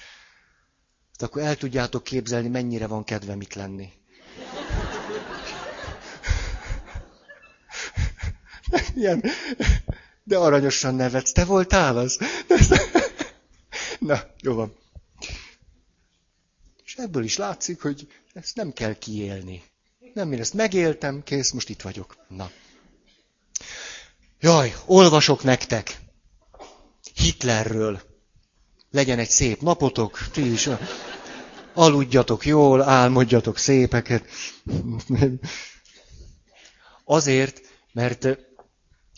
[1.19, 3.89] Hát akkor el tudjátok képzelni, mennyire van kedvem itt lenni.
[8.95, 9.25] Ilyen,
[10.23, 11.33] de aranyosan nevetsz.
[11.33, 12.19] Te voltál az?
[13.99, 14.75] Na, jó van.
[16.85, 19.63] És ebből is látszik, hogy ezt nem kell kiélni.
[20.15, 22.17] Nem, én ezt megéltem, kész, most itt vagyok.
[22.29, 22.51] Na.
[24.41, 25.99] Jaj, olvasok nektek.
[27.15, 28.01] Hitlerről.
[28.91, 30.69] Legyen egy szép napotok, ti is.
[31.75, 34.25] Aludjatok jól, álmodjatok szépeket.
[37.05, 37.61] Azért,
[37.93, 38.46] mert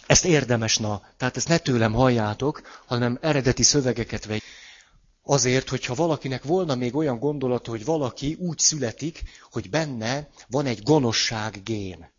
[0.09, 4.42] ezt érdemes, na, tehát ezt ne tőlem halljátok, hanem eredeti szövegeket vegy.
[5.23, 10.83] Azért, hogyha valakinek volna még olyan gondolata, hogy valaki úgy születik, hogy benne van egy
[10.83, 12.11] gonoszság gén.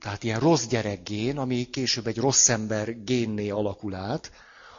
[0.00, 4.32] Tehát ilyen rossz gyerek gén, ami később egy rossz ember génné alakul át,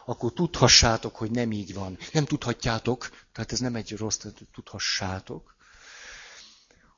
[0.06, 1.98] akkor tudhassátok, hogy nem így van.
[2.12, 5.56] Nem tudhatjátok, tehát ez nem egy rossz, tudhassátok,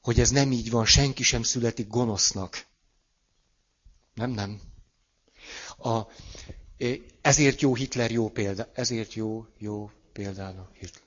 [0.01, 2.65] hogy ez nem így van, senki sem születik gonosznak.
[4.13, 4.73] Nem, nem.
[5.77, 6.01] A,
[7.21, 8.69] ezért jó Hitler jó példa.
[8.73, 11.03] Ezért jó, jó példának Hitler.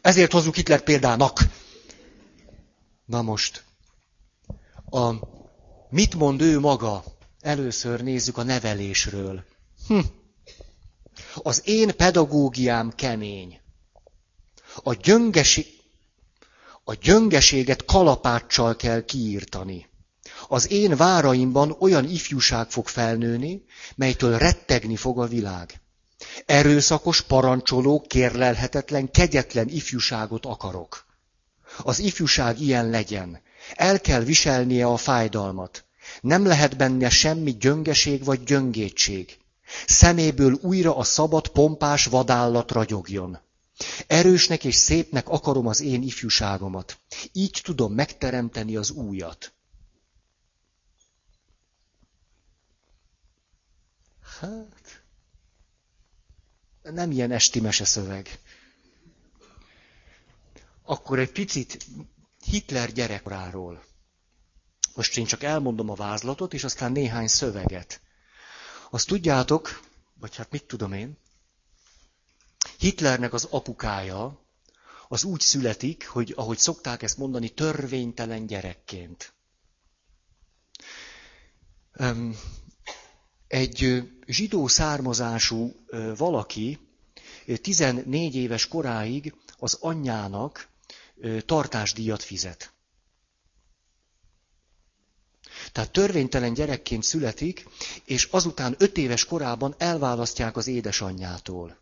[0.00, 1.40] Ezért hozzuk Hitler példának.
[3.04, 3.64] Na most,
[4.90, 5.12] a,
[5.90, 7.04] mit mond ő maga?
[7.40, 9.44] Először nézzük a nevelésről.
[9.86, 9.98] Hm.
[11.34, 13.60] Az én pedagógiám kemény.
[14.82, 15.66] A, gyöngesi,
[16.84, 19.86] a gyöngeséget kalapáccsal kell kiírtani.
[20.48, 25.80] Az én váraimban olyan ifjúság fog felnőni, melytől rettegni fog a világ.
[26.46, 31.06] Erőszakos, parancsoló, kérlelhetetlen, kegyetlen ifjúságot akarok.
[31.82, 33.40] Az ifjúság ilyen legyen.
[33.74, 35.84] El kell viselnie a fájdalmat.
[36.20, 39.38] Nem lehet benne semmi gyöngeség vagy gyöngétség.
[39.86, 43.38] Szeméből újra a szabad, pompás vadállat ragyogjon.
[44.06, 46.98] Erősnek és szépnek akarom az én ifjúságomat.
[47.32, 49.52] Így tudom megteremteni az újat.
[54.40, 55.02] Hát,
[56.82, 58.38] nem ilyen esti meseszöveg.
[60.82, 61.86] Akkor egy picit
[62.44, 63.84] Hitler gyerekkoráról.
[64.94, 68.00] Most én csak elmondom a vázlatot, és aztán néhány szöveget.
[68.90, 69.80] Azt tudjátok,
[70.14, 71.18] vagy hát mit tudom én,
[72.78, 74.46] Hitlernek az apukája
[75.08, 79.32] az úgy születik, hogy ahogy szokták ezt mondani, törvénytelen gyerekként.
[83.48, 85.76] Egy zsidó származású
[86.16, 86.78] valaki
[87.62, 90.68] 14 éves koráig az anyjának
[91.46, 92.72] tartásdíjat fizet.
[95.72, 97.66] Tehát törvénytelen gyerekként születik,
[98.04, 101.78] és azután öt éves korában elválasztják az édesanyjától.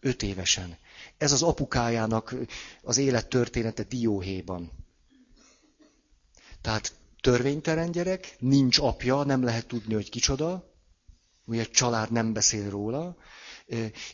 [0.00, 0.78] Öt évesen.
[1.18, 2.34] Ez az apukájának
[2.82, 4.70] az élettörténete Dióhéjban.
[6.60, 6.92] Tehát
[7.22, 10.70] törvénytelen gyerek, nincs apja, nem lehet tudni, hogy kicsoda,
[11.46, 13.16] ugye egy család nem beszél róla,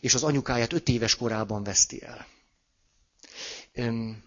[0.00, 2.26] és az anyukáját öt éves korában veszti el.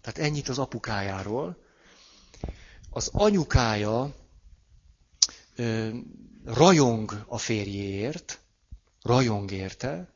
[0.00, 1.56] Tehát ennyit az apukájáról.
[2.90, 4.14] Az anyukája
[6.44, 8.40] rajong a férjéért,
[9.02, 10.12] rajong érte,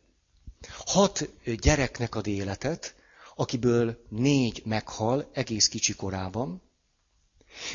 [0.69, 1.29] hat
[1.61, 2.95] gyereknek ad életet,
[3.41, 6.63] akiből négy meghal egész kicsi korában,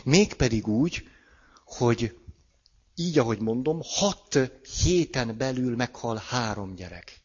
[0.04, 1.08] mégpedig úgy,
[1.66, 2.18] hogy
[2.96, 4.40] így ahogy mondom, hat
[4.84, 7.22] héten belül meghal három gyerek.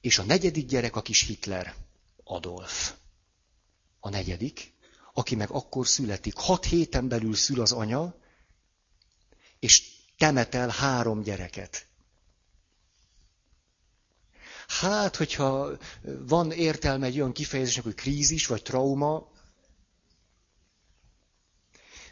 [0.00, 1.74] És a negyedik gyerek a kis Hitler,
[2.24, 2.94] Adolf.
[4.00, 4.72] A negyedik,
[5.12, 6.34] aki meg akkor születik.
[6.34, 8.14] Hat héten belül szül az anya,
[9.58, 11.88] és temetel három gyereket.
[14.78, 15.70] Hát, hogyha
[16.02, 19.28] van értelme egy olyan kifejezésnek, hogy krízis vagy trauma,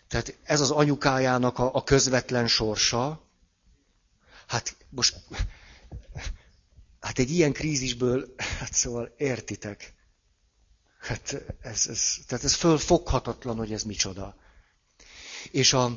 [0.08, 3.28] tehát ez az anyukájának a, a közvetlen sorsa.
[4.46, 5.16] Hát most,
[7.00, 9.94] hát egy ilyen krízisből, hát szóval értitek.
[10.98, 14.36] Hát ez, ez, tehát ez fölfoghatatlan, hogy ez micsoda.
[15.50, 15.96] És a,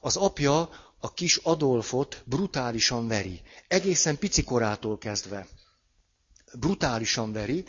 [0.00, 3.42] az apja a kis Adolfot brutálisan veri.
[3.68, 5.48] Egészen picikorától kezdve.
[6.58, 7.64] Brutálisan veri,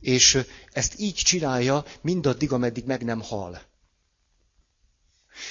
[0.00, 0.38] és
[0.72, 3.62] ezt így csinálja mindaddig, ameddig meg nem hal.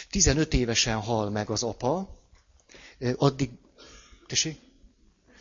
[0.09, 2.19] 15 évesen hal meg az apa,
[3.15, 3.49] addig...
[4.27, 4.59] Tessék?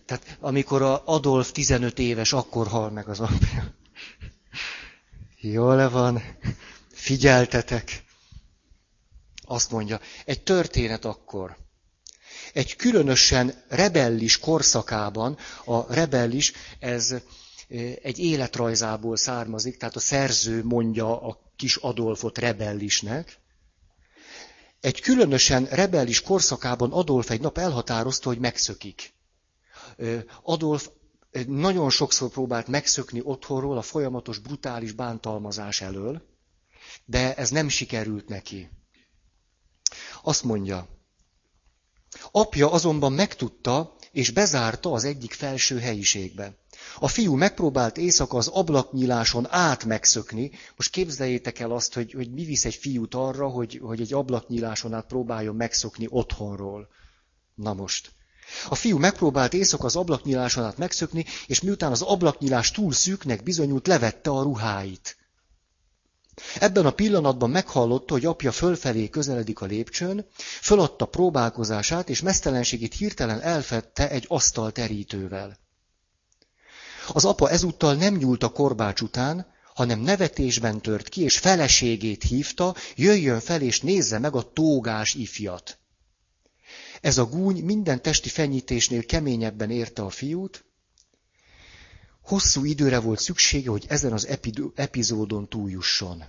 [0.05, 3.75] Tehát amikor a Adolf 15 éves, akkor hal meg az apja.
[5.41, 6.23] Jól van,
[6.89, 8.05] figyeltetek.
[9.45, 11.57] Azt mondja, egy történet akkor.
[12.53, 17.15] Egy különösen rebellis korszakában, a rebellis, ez
[18.03, 23.41] egy életrajzából származik, tehát a szerző mondja a kis Adolfot rebellisnek,
[24.81, 29.13] egy különösen rebellis korszakában Adolf egy nap elhatározta, hogy megszökik.
[30.43, 30.89] Adolf
[31.47, 36.23] nagyon sokszor próbált megszökni otthonról a folyamatos brutális bántalmazás elől,
[37.05, 38.71] de ez nem sikerült neki.
[40.23, 40.89] Azt mondja,
[42.31, 46.57] apja azonban megtudta, és bezárta az egyik felső helyiségbe.
[46.99, 50.51] A fiú megpróbált éjszaka az ablaknyíláson át megszökni.
[50.77, 54.95] Most képzeljétek el azt, hogy, hogy mi visz egy fiút arra, hogy, hogy egy ablaknyíláson
[54.95, 56.89] át próbáljon megszökni otthonról.
[57.55, 58.13] Na most.
[58.69, 63.87] A fiú megpróbált éjszaka az ablaknyíláson át megszökni, és miután az ablaknyílás túl szűknek bizonyult,
[63.87, 65.17] levette a ruháit.
[66.59, 70.27] Ebben a pillanatban meghallotta, hogy apja fölfelé közeledik a lépcsőn,
[70.61, 75.57] föladta próbálkozását, és mesztelenségét hirtelen elfedte egy asztal terítővel.
[77.13, 82.75] Az apa ezúttal nem nyúlt a korbács után, hanem nevetésben tört ki, és feleségét hívta,
[82.97, 85.79] jöjjön fel és nézze meg a tógás ifjat.
[87.01, 90.65] Ez a gúny minden testi fenyítésnél keményebben érte a fiút.
[92.23, 94.29] Hosszú időre volt szüksége, hogy ezen az
[94.75, 96.25] epizódon túljusson.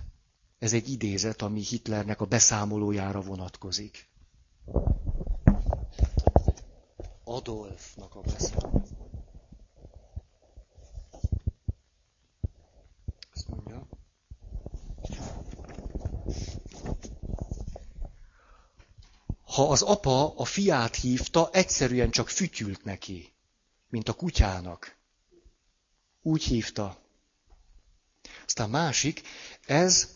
[0.58, 4.08] Ez egy idézet, ami Hitlernek a beszámolójára vonatkozik.
[7.24, 8.94] Adolfnak a beszámolójára.
[19.54, 23.32] ha az apa a fiát hívta, egyszerűen csak fütyült neki,
[23.88, 24.93] mint a kutyának.
[26.26, 26.98] Úgy hívta.
[28.46, 29.22] Aztán másik,
[29.66, 30.08] ez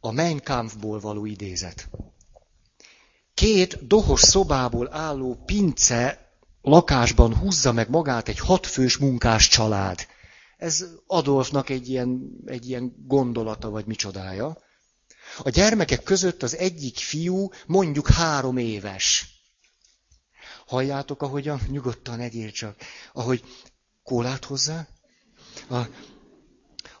[0.00, 1.88] a Mein Kampfból való idézet.
[3.34, 6.32] Két dohos szobából álló pince
[6.62, 10.06] lakásban húzza meg magát egy hatfős munkás család.
[10.56, 14.58] Ez Adolfnak egy ilyen, egy ilyen gondolata, vagy micsodája.
[15.38, 19.26] A gyermekek között az egyik fiú mondjuk három éves.
[20.66, 22.76] Halljátok, ahogyan, nyugodtan egyél csak,
[23.12, 23.44] ahogy
[24.02, 24.88] kólát hozzá,
[25.70, 25.80] a,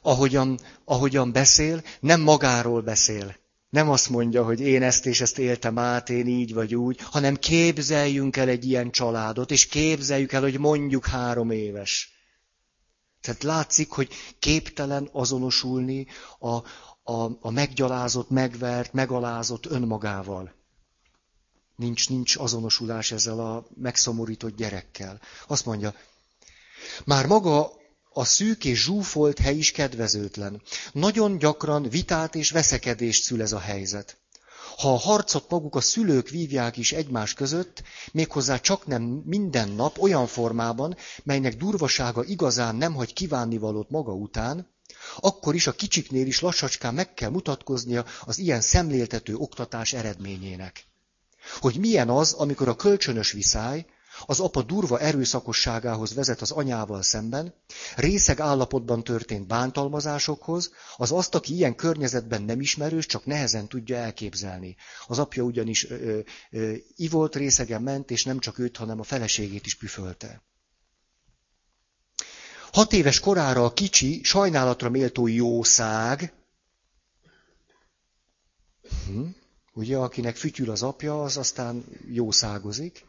[0.02, 3.36] ahogyan, ahogyan beszél, nem magáról beszél.
[3.68, 7.36] Nem azt mondja, hogy én ezt és ezt éltem át, én így vagy úgy, hanem
[7.36, 12.12] képzeljünk el egy ilyen családot, és képzeljük el, hogy mondjuk három éves.
[13.20, 16.06] Tehát látszik, hogy képtelen azonosulni
[16.38, 16.54] a,
[17.12, 20.54] a, a meggyalázott, megvert, megalázott önmagával.
[21.76, 25.20] Nincs, nincs azonosulás ezzel a megszomorított gyerekkel.
[25.46, 25.94] Azt mondja,
[27.04, 27.72] már maga
[28.12, 30.62] a szűk és zsúfolt hely is kedvezőtlen.
[30.92, 34.16] Nagyon gyakran vitát és veszekedést szül ez a helyzet.
[34.76, 39.98] Ha a harcot maguk a szülők vívják is egymás között, méghozzá csak nem minden nap
[40.02, 44.70] olyan formában, melynek durvasága igazán nem hagy kívánnivalót maga után,
[45.20, 50.84] akkor is a kicsiknél is lassacskán meg kell mutatkoznia az ilyen szemléltető oktatás eredményének.
[51.60, 53.86] Hogy milyen az, amikor a kölcsönös viszály
[54.26, 57.54] az apa durva erőszakosságához vezet az anyával szemben,
[57.96, 64.76] részeg állapotban történt bántalmazásokhoz, az azt, aki ilyen környezetben nem ismerős, csak nehezen tudja elképzelni.
[65.06, 66.18] Az apja ugyanis ö,
[66.50, 70.42] ö, ivolt részegen ment, és nem csak őt, hanem a feleségét is püfölte.
[72.72, 76.32] Hat éves korára a kicsi, sajnálatra méltó jószág
[79.06, 79.26] Hm?
[79.72, 83.04] Ugye, akinek fütyül az apja, az aztán jószágozik.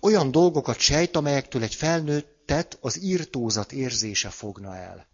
[0.00, 5.08] Olyan dolgokat sejt, amelyektől egy felnőttet az írtózat érzése fogna el.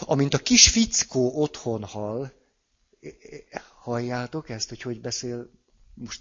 [0.00, 2.32] Amint a kis fickó otthon hall,
[3.78, 5.50] halljátok ezt, hogy hogy beszél
[5.94, 6.20] most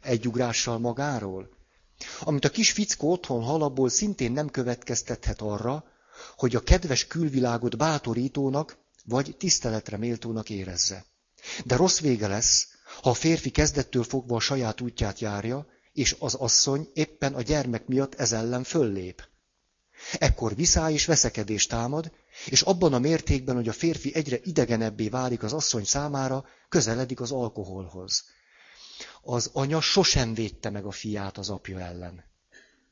[0.00, 1.48] egy ugrással magáról?
[2.20, 5.84] Amit a kis fickó otthon hal, abból szintén nem következtethet arra,
[6.36, 11.04] hogy a kedves külvilágot bátorítónak vagy tiszteletre méltónak érezze.
[11.64, 12.68] De rossz vége lesz,
[13.02, 17.86] ha a férfi kezdettől fogva a saját útját járja, és az asszony éppen a gyermek
[17.86, 19.28] miatt ez ellen föllép.
[20.18, 22.12] Ekkor viszály és veszekedés támad,
[22.46, 27.32] és abban a mértékben, hogy a férfi egyre idegenebbé válik az asszony számára, közeledik az
[27.32, 28.24] alkoholhoz.
[29.22, 32.24] Az anya sosem védte meg a fiát az apja ellen.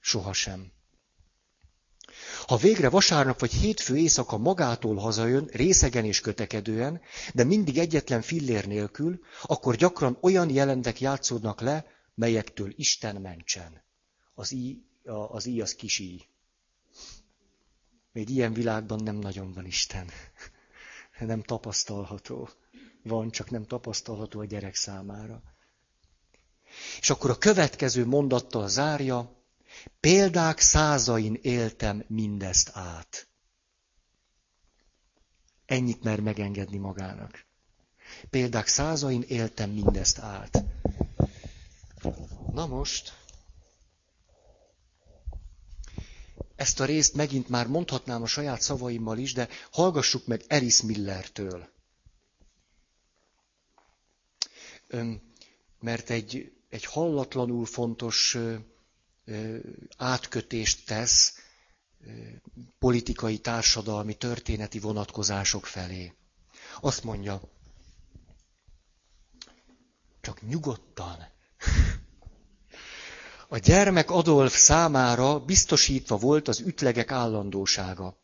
[0.00, 0.72] Sohasem.
[2.46, 7.00] Ha végre vasárnap vagy hétfő éjszaka magától hazajön, részegen és kötekedően,
[7.34, 13.82] de mindig egyetlen fillér nélkül, akkor gyakran olyan jelentek játszódnak le, melyektől Isten mentsen.
[14.34, 14.82] Az í,
[15.28, 16.22] az í az kis í.
[18.12, 20.10] Még ilyen világban nem nagyon van Isten.
[21.18, 22.48] Nem tapasztalható.
[23.02, 25.42] Van, csak nem tapasztalható a gyerek számára.
[27.00, 29.42] És akkor a következő mondattal zárja,
[30.00, 33.28] példák százain éltem mindezt át.
[35.66, 37.46] Ennyit mer megengedni magának.
[38.30, 40.64] Példák százain éltem mindezt át.
[42.52, 43.18] Na most,
[46.56, 51.68] ezt a részt megint már mondhatnám a saját szavaimmal is, de hallgassuk meg Alice Millertől.
[55.80, 58.38] Mert egy, egy hallatlanul fontos
[59.96, 61.38] átkötést tesz
[62.78, 66.14] politikai, társadalmi, történeti vonatkozások felé.
[66.80, 67.40] Azt mondja,
[70.20, 71.32] csak nyugodtan.
[73.54, 78.16] A gyermek Adolf számára biztosítva volt az ütlegek állandósága.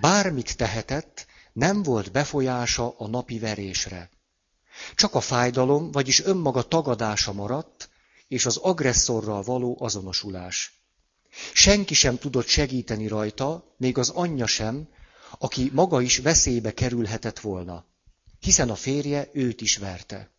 [0.00, 4.10] Bármit tehetett, nem volt befolyása a napi verésre.
[4.94, 7.88] Csak a fájdalom, vagyis önmaga tagadása maradt,
[8.28, 10.82] és az agresszorral való azonosulás.
[11.52, 14.88] Senki sem tudott segíteni rajta, még az anyja sem,
[15.38, 17.84] aki maga is veszélybe kerülhetett volna,
[18.40, 20.35] hiszen a férje őt is verte.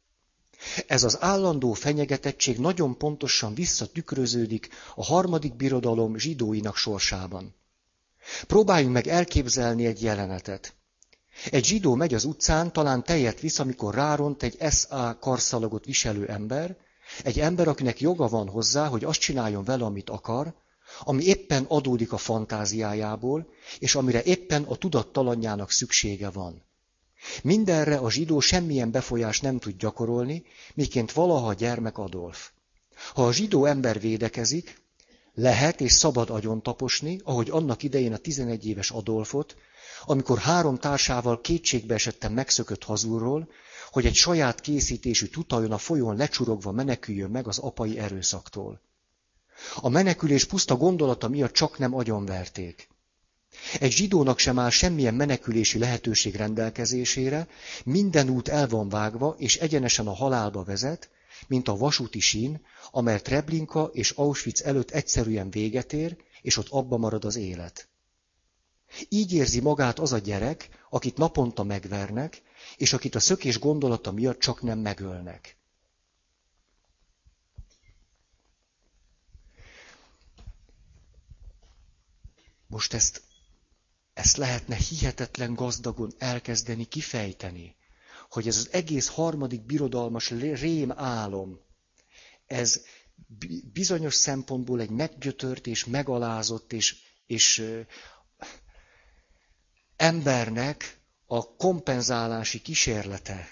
[0.88, 7.56] Ez az állandó fenyegetettség nagyon pontosan visszatükröződik a harmadik birodalom zsidóinak sorsában.
[8.48, 10.76] Próbáljunk meg elképzelni egy jelenetet.
[11.52, 16.78] Egy zsidó megy az utcán, talán tejet visz, amikor ráront egy SA karszalagot viselő ember,
[17.24, 20.54] egy ember, akinek joga van hozzá, hogy azt csináljon vele, amit akar,
[21.00, 23.48] ami éppen adódik a fantáziájából,
[23.80, 26.67] és amire éppen a tudattalanjának szüksége van.
[27.44, 30.44] Mindenre a zsidó semmilyen befolyás nem tud gyakorolni,
[30.74, 32.50] miként valaha gyermek Adolf.
[33.14, 34.82] Ha a zsidó ember védekezik,
[35.34, 39.56] lehet és szabad agyon taposni, ahogy annak idején a 11 éves Adolfot,
[40.06, 43.50] amikor három társával kétségbe esettem megszökött hazulról,
[43.90, 48.82] hogy egy saját készítésű tutajon a folyón lecsurogva meneküljön meg az apai erőszaktól.
[49.76, 52.88] A menekülés puszta gondolata miatt csak nem agyonverték.
[53.80, 57.48] Egy zsidónak sem áll semmilyen menekülési lehetőség rendelkezésére,
[57.84, 61.10] minden út el van vágva, és egyenesen a halálba vezet,
[61.48, 66.98] mint a vasúti sín, amely Treblinka és Auschwitz előtt egyszerűen véget ér, és ott abba
[66.98, 67.88] marad az élet.
[69.10, 72.42] Így érzi magát az a gyerek, akit naponta megvernek,
[72.78, 75.58] és akit a szökés gondolata miatt csak nem megölnek.
[82.68, 83.22] Most ezt,
[84.18, 87.76] ezt lehetne hihetetlen gazdagon elkezdeni kifejteni,
[88.30, 91.60] hogy ez az egész harmadik birodalmas rém álom,
[92.48, 92.82] ez
[93.74, 96.96] bizonyos szempontból egy meggyötört és megalázott és,
[97.28, 97.66] és
[99.96, 103.48] embernek a kompenzálási kísérlete.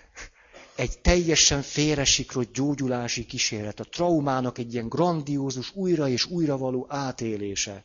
[0.76, 3.80] Egy teljesen félresiklott gyógyulási kísérlet.
[3.80, 7.84] A traumának egy ilyen grandiózus, újra és újra való átélése,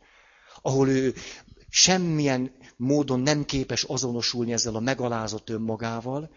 [0.63, 1.15] ahol ő
[1.71, 6.31] semmilyen módon nem képes azonosulni ezzel a megalázott önmagával,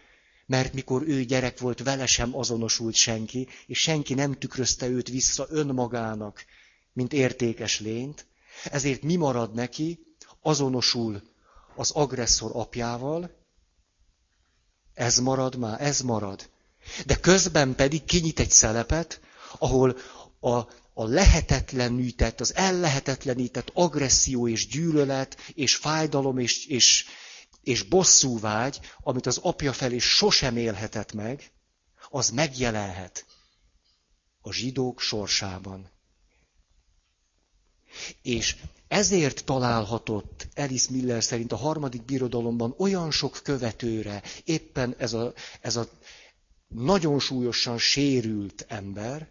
[0.46, 5.46] mert mikor ő gyerek volt, vele sem azonosult senki, és senki nem tükrözte őt vissza
[5.48, 6.44] önmagának,
[6.92, 8.26] mint értékes lényt,
[8.64, 9.98] ezért mi marad neki?
[10.42, 11.22] Azonosul
[11.76, 13.30] az agresszor apjával,
[14.94, 16.50] ez marad már, ez marad.
[17.06, 19.20] De közben pedig kinyit egy szelepet,
[19.58, 19.96] ahol
[20.40, 20.60] a,
[20.94, 27.04] a lehetetlenített, az ellehetetlenített agresszió és gyűlölet és fájdalom és, és
[27.64, 31.50] és bosszúvágy, amit az apja felé sosem élhetett meg,
[32.10, 33.24] az megjelenhet
[34.40, 35.90] a zsidók sorsában.
[38.22, 38.56] És
[38.88, 45.76] ezért találhatott Alice Miller szerint a harmadik birodalomban olyan sok követőre éppen ez a, ez
[45.76, 45.88] a
[46.68, 49.28] nagyon súlyosan sérült ember,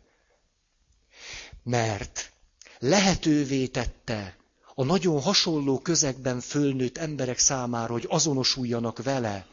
[1.64, 2.32] mert
[2.80, 4.38] lehetővé tette
[4.76, 9.48] a nagyon hasonló közegben fölnőtt emberek számára, hogy azonosuljanak vele,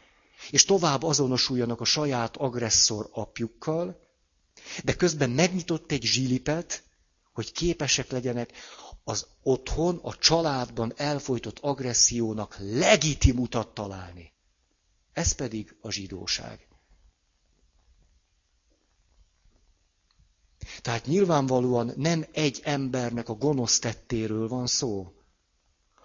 [0.49, 3.99] és tovább azonosuljanak a saját agresszor apjukkal,
[4.83, 6.83] de közben megnyitott egy zsilipet,
[7.33, 8.51] hogy képesek legyenek
[9.03, 14.31] az otthon, a családban elfolytott agressziónak legitim utat találni.
[15.13, 16.67] Ez pedig a zsidóság.
[20.81, 25.11] Tehát nyilvánvalóan nem egy embernek a gonosz tettéről van szó,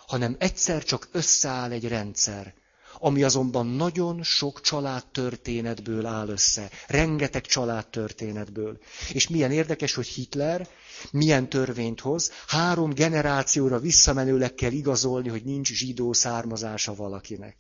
[0.07, 2.55] hanem egyszer csak összeáll egy rendszer,
[2.99, 8.79] ami azonban nagyon sok családtörténetből áll össze, rengeteg családtörténetből.
[9.13, 10.69] És milyen érdekes, hogy Hitler
[11.11, 17.55] milyen törvényt hoz, három generációra visszamenőleg kell igazolni, hogy nincs zsidó származása valakinek.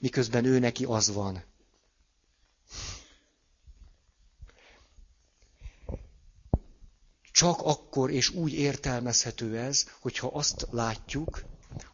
[0.00, 1.44] Miközben ő neki az van.
[7.42, 11.44] Csak akkor és úgy értelmezhető ez, hogyha azt látjuk,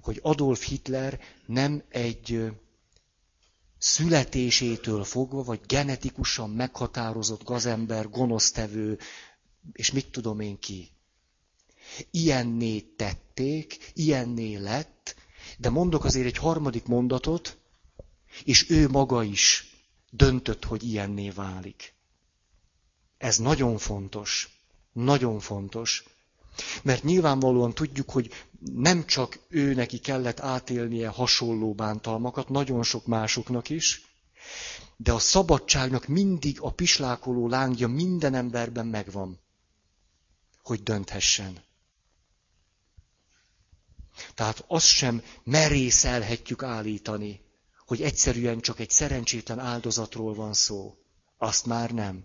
[0.01, 2.53] hogy Adolf Hitler nem egy
[3.79, 8.99] születésétől fogva, vagy genetikusan meghatározott gazember, gonosztevő,
[9.73, 10.89] és mit tudom én ki.
[12.11, 15.15] Ilyenné tették, ilyenné lett,
[15.59, 17.59] de mondok azért egy harmadik mondatot,
[18.45, 19.75] és ő maga is
[20.11, 21.95] döntött, hogy ilyenné válik.
[23.19, 24.58] Ez nagyon fontos.
[25.05, 26.05] Nagyon fontos.
[26.83, 28.31] Mert nyilvánvalóan tudjuk, hogy
[28.75, 34.07] nem csak ő neki kellett átélnie hasonló bántalmakat, nagyon sok másoknak is,
[34.97, 39.39] de a szabadságnak mindig a pislákoló lángja minden emberben megvan,
[40.63, 41.63] hogy dönthessen.
[44.35, 47.41] Tehát azt sem merészelhetjük állítani,
[47.87, 50.95] hogy egyszerűen csak egy szerencsétlen áldozatról van szó.
[51.37, 52.25] Azt már nem.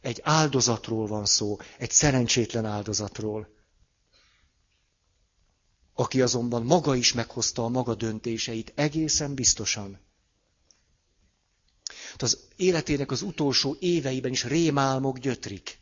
[0.00, 3.48] Egy áldozatról van szó, egy szerencsétlen áldozatról,
[5.94, 9.98] aki azonban maga is meghozta a maga döntéseit, egészen biztosan.
[12.16, 15.79] Az életének az utolsó éveiben is rémálmok gyötrik.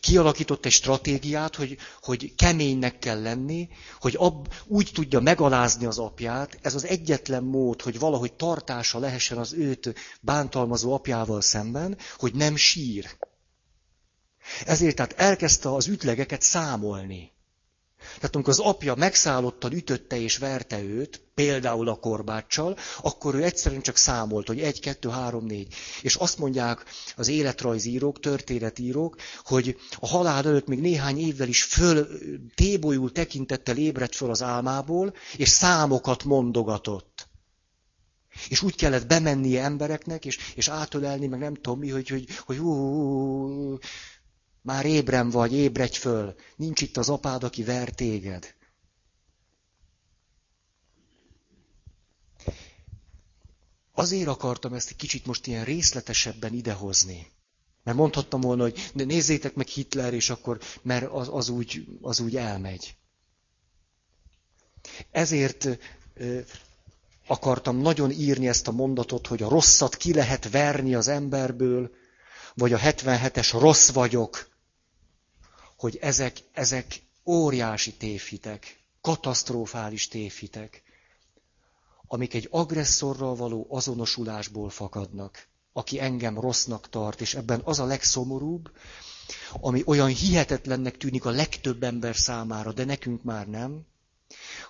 [0.00, 3.68] Kialakított egy stratégiát, hogy, hogy keménynek kell lenni,
[4.00, 6.58] hogy ab, úgy tudja megalázni az apját.
[6.62, 12.56] Ez az egyetlen mód, hogy valahogy tartása lehessen az őt bántalmazó apjával szemben, hogy nem
[12.56, 13.16] sír.
[14.66, 17.32] Ezért tehát elkezdte az ütlegeket számolni.
[18.14, 23.80] Tehát amikor az apja megszállottan ütötte és verte őt, például a korbáccsal, akkor ő egyszerűen
[23.80, 25.74] csak számolt, hogy egy, kettő, három, négy.
[26.02, 26.84] És azt mondják
[27.16, 32.06] az életrajzírók, történetírók, hogy a halál előtt még néhány évvel is föl,
[32.54, 37.28] tébolyul tekintettel ébredt föl az álmából, és számokat mondogatott.
[38.48, 42.58] És úgy kellett bemennie embereknek, és, és átölelni, meg nem tudom mi, hogy, hogy, hogy
[42.58, 43.78] ú,
[44.62, 46.34] már ébren vagy, ébredj föl.
[46.56, 48.54] Nincs itt az apád, aki ver téged.
[53.92, 57.26] Azért akartam ezt egy kicsit most ilyen részletesebben idehozni.
[57.82, 62.36] Mert mondhattam volna, hogy nézzétek meg Hitler, és akkor, mert az, az, úgy, az úgy
[62.36, 62.96] elmegy.
[65.10, 65.68] Ezért
[67.26, 71.90] akartam nagyon írni ezt a mondatot, hogy a rosszat ki lehet verni az emberből,
[72.54, 74.49] vagy a 77-es rossz vagyok,
[75.80, 80.82] hogy ezek, ezek óriási tévhitek, katasztrofális tévhitek,
[82.06, 88.70] amik egy agresszorral való azonosulásból fakadnak, aki engem rossznak tart, és ebben az a legszomorúbb,
[89.52, 93.86] ami olyan hihetetlennek tűnik a legtöbb ember számára, de nekünk már nem,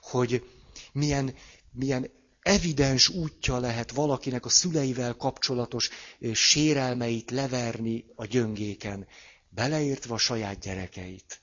[0.02, 0.44] hogy
[0.92, 1.34] milyen,
[1.72, 5.90] milyen evidens útja lehet valakinek a szüleivel kapcsolatos
[6.32, 9.06] sérelmeit leverni a gyöngéken,
[9.50, 11.40] beleértve a saját gyerekeit.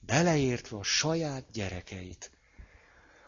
[0.00, 2.30] Beleértve a saját gyerekeit.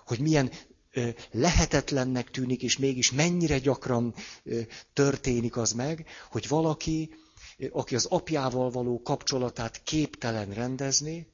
[0.07, 0.51] Hogy milyen
[0.93, 4.61] ö, lehetetlennek tűnik, és mégis mennyire gyakran ö,
[4.93, 7.15] történik az meg, hogy valaki,
[7.59, 11.27] ö, aki az apjával való kapcsolatát képtelen rendezni,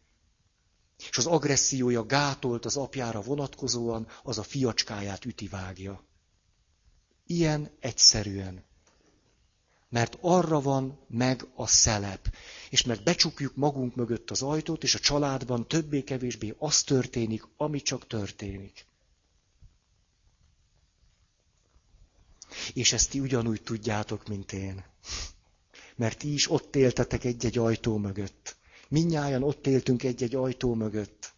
[1.10, 6.04] és az agressziója gátolt az apjára vonatkozóan, az a fiacskáját üti vágja.
[7.26, 8.64] Ilyen egyszerűen.
[9.88, 12.34] Mert arra van meg a szelep.
[12.70, 18.06] És mert becsukjuk magunk mögött az ajtót, és a családban többé-kevésbé az történik, ami csak
[18.06, 18.86] történik.
[22.72, 24.84] És ezt ti ugyanúgy tudjátok, mint én.
[25.96, 28.56] Mert ti is ott éltetek egy-egy ajtó mögött.
[28.88, 31.34] Mindnyájan ott éltünk egy-egy ajtó mögött.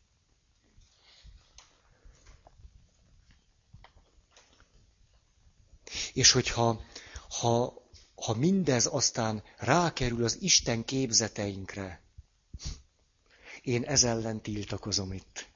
[6.13, 6.81] És hogyha
[7.29, 7.83] ha,
[8.21, 12.01] ha mindez aztán rákerül az Isten képzeteinkre,
[13.63, 15.49] én ez ellen tiltakozom itt.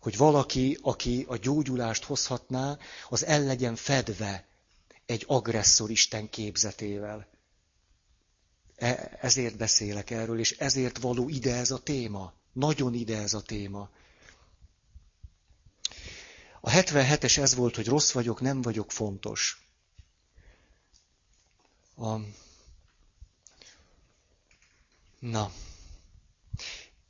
[0.00, 2.78] Hogy valaki, aki a gyógyulást hozhatná,
[3.08, 4.46] az el legyen fedve
[5.06, 7.26] egy agresszor Isten képzetével.
[8.76, 12.32] E, ezért beszélek erről, és ezért való ide ez a téma.
[12.52, 13.90] Nagyon ide ez a téma.
[16.60, 19.63] A 77-es ez volt, hogy rossz vagyok, nem vagyok fontos.
[21.96, 22.16] A...
[25.18, 25.52] Na.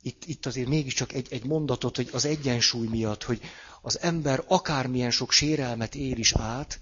[0.01, 3.41] Itt, itt azért mégiscsak egy, egy mondatot, hogy az egyensúly miatt, hogy
[3.81, 6.79] az ember akármilyen sok sérelmet ér is át,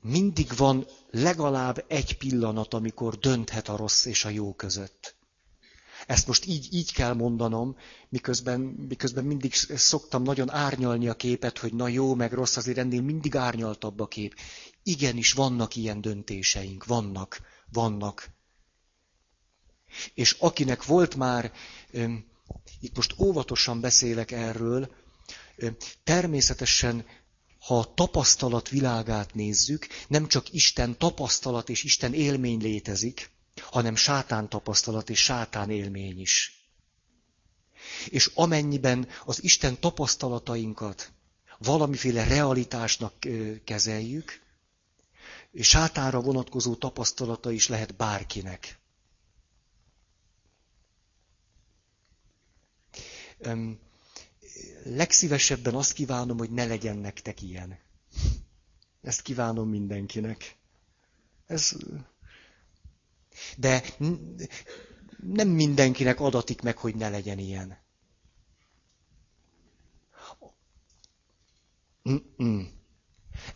[0.00, 5.15] mindig van legalább egy pillanat, amikor dönthet a rossz és a jó között.
[6.06, 7.76] Ezt most így, így kell mondanom,
[8.08, 13.02] miközben, miközben mindig szoktam nagyon árnyalni a képet, hogy na jó, meg rossz, azért ennél
[13.02, 14.34] mindig árnyaltabb a kép.
[14.82, 17.40] Igenis, vannak ilyen döntéseink, vannak,
[17.72, 18.30] vannak.
[20.14, 21.52] És akinek volt már,
[22.80, 24.90] itt most óvatosan beszélek erről,
[26.04, 27.06] természetesen
[27.58, 33.30] ha a tapasztalat világát nézzük, nem csak Isten tapasztalat és Isten élmény létezik,
[33.60, 36.64] hanem sátán tapasztalat és sátán élmény is.
[38.08, 41.12] És amennyiben az Isten tapasztalatainkat
[41.58, 43.12] valamiféle realitásnak
[43.64, 44.40] kezeljük,
[45.50, 48.78] és sátánra vonatkozó tapasztalata is lehet bárkinek.
[54.84, 57.78] legszívesebben azt kívánom, hogy ne legyen nektek ilyen.
[59.02, 60.56] Ezt kívánom mindenkinek.
[61.46, 61.72] Ez...
[63.56, 63.82] De
[65.32, 67.78] nem mindenkinek adatik meg, hogy ne legyen ilyen.
[72.10, 72.66] Mm-mm.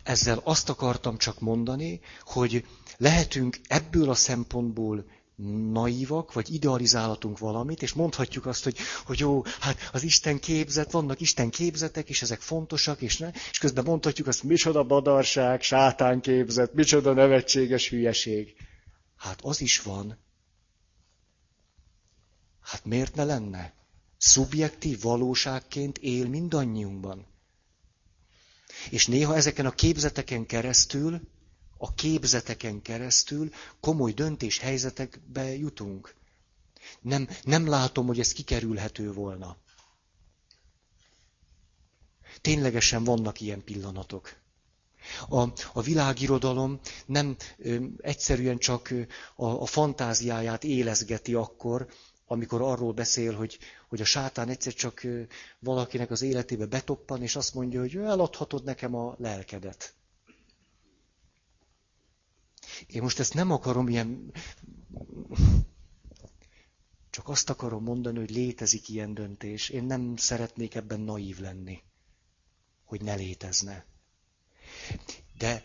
[0.03, 2.65] Ezzel azt akartam csak mondani, hogy
[2.97, 5.05] lehetünk ebből a szempontból
[5.71, 11.19] naívak, vagy idealizálhatunk valamit, és mondhatjuk azt, hogy, hogy jó, hát az Isten képzet, vannak
[11.21, 16.73] Isten képzetek, és ezek fontosak, és, ne, és közben mondhatjuk azt, micsoda badarság, sátán képzet,
[16.73, 18.55] micsoda nevetséges hülyeség.
[19.21, 20.17] Hát az is van.
[22.61, 23.73] Hát miért ne lenne?
[24.17, 27.25] Szubjektív valóságként él mindannyiunkban.
[28.89, 31.21] És néha ezeken a képzeteken keresztül
[31.77, 36.15] a képzeteken keresztül komoly döntéshelyzetekbe jutunk.
[37.01, 39.57] Nem, nem látom, hogy ez kikerülhető volna.
[42.41, 44.40] Ténylegesen vannak ilyen pillanatok.
[45.29, 45.41] A,
[45.73, 48.93] a világirodalom nem ö, egyszerűen csak
[49.35, 51.87] a, a fantáziáját élezgeti akkor,
[52.25, 55.01] amikor arról beszél, hogy, hogy a sátán egyszer csak
[55.59, 59.93] valakinek az életébe betoppan, és azt mondja, hogy eladhatod nekem a lelkedet.
[62.87, 64.31] Én most ezt nem akarom ilyen...
[67.09, 69.69] Csak azt akarom mondani, hogy létezik ilyen döntés.
[69.69, 71.83] Én nem szeretnék ebben naív lenni,
[72.83, 73.85] hogy ne létezne.
[75.37, 75.63] De,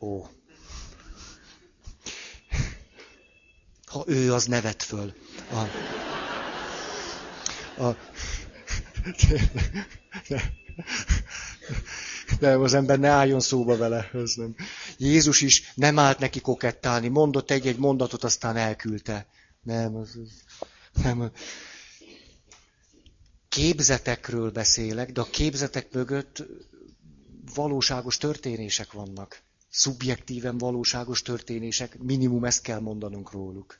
[0.00, 0.26] ó,
[3.86, 5.14] ha ő az nevet föl.
[5.50, 5.58] A,
[7.82, 7.96] a,
[12.40, 14.10] nem, az ember ne álljon szóba vele.
[14.12, 14.54] Ez nem.
[14.98, 19.26] Jézus is nem állt neki kokettálni, mondott egy-egy mondatot, aztán elküldte.
[19.62, 20.18] Nem, az,
[21.02, 21.30] nem.
[23.48, 26.42] Képzetekről beszélek, de a képzetek mögött
[27.54, 29.42] valóságos történések vannak.
[29.68, 33.78] Szubjektíven valóságos történések, minimum ezt kell mondanunk róluk.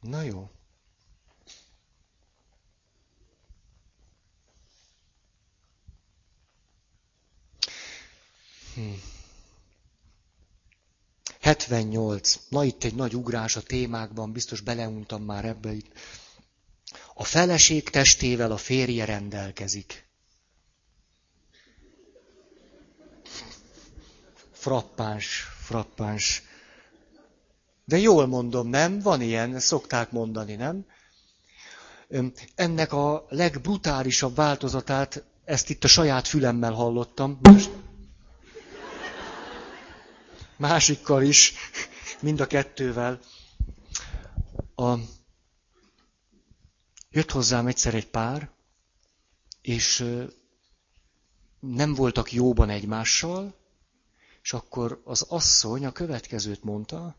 [0.00, 0.50] Na jó.
[8.74, 9.00] Hmm.
[11.40, 12.40] 78.
[12.48, 15.92] Na itt egy nagy ugrás a témákban, biztos beleuntam már ebbe itt.
[17.14, 20.03] A feleség testével a férje rendelkezik.
[24.64, 26.42] Frappáns, frappáns.
[27.84, 28.98] De jól mondom, nem?
[29.00, 30.86] Van ilyen, szokták mondani, nem?
[32.54, 37.38] Ennek a legbrutálisabb változatát, ezt itt a saját fülemmel hallottam.
[37.42, 37.70] Most
[40.56, 41.54] másikkal is,
[42.20, 43.20] mind a kettővel.
[44.74, 44.94] A...
[47.10, 48.50] Jött hozzám egyszer egy pár,
[49.60, 50.04] és
[51.60, 53.62] nem voltak jóban egymással,
[54.44, 57.16] és akkor az asszony a következőt mondta,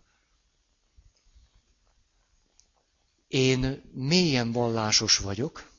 [3.28, 5.70] én mélyen vallásos vagyok,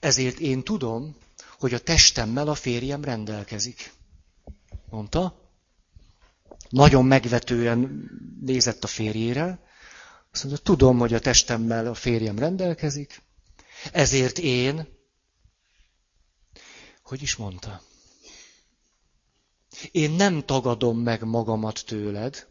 [0.00, 1.16] ezért én tudom,
[1.58, 3.92] hogy a testemmel a férjem rendelkezik.
[4.90, 5.50] Mondta.
[6.68, 8.10] Nagyon megvetően
[8.40, 9.58] nézett a férjére.
[10.32, 13.22] Azt mondta, tudom, hogy a testemmel a férjem rendelkezik,
[13.92, 14.88] ezért én,
[17.02, 17.82] hogy is mondta,
[19.90, 22.46] én nem tagadom meg magamat tőled,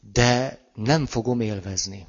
[0.00, 2.06] de nem fogom élvezni.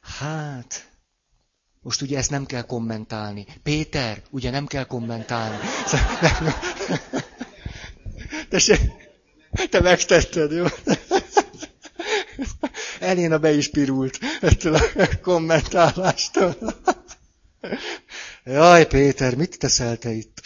[0.00, 0.90] Hát,
[1.80, 3.46] most ugye ezt nem kell kommentálni.
[3.62, 5.56] Péter, ugye nem kell kommentálni.
[8.48, 8.78] Te,
[9.70, 10.64] te megtetted, jó?
[13.00, 14.80] Eléna be is pirult ettől a
[15.22, 16.56] kommentálástól.
[18.44, 20.40] Jaj, Péter, mit teszel te itt?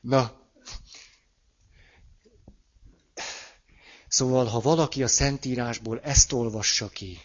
[0.00, 0.42] Na.
[4.08, 7.18] Szóval, ha valaki a Szentírásból ezt olvassa ki,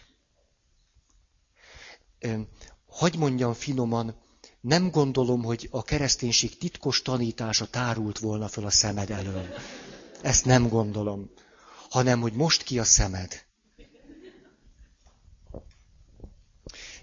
[2.86, 4.14] hogy mondjam finoman,
[4.60, 9.46] nem gondolom, hogy a kereszténység titkos tanítása tárult volna föl a szemed elől.
[10.22, 11.30] Ezt nem gondolom.
[11.90, 13.44] Hanem, hogy most ki a szemed.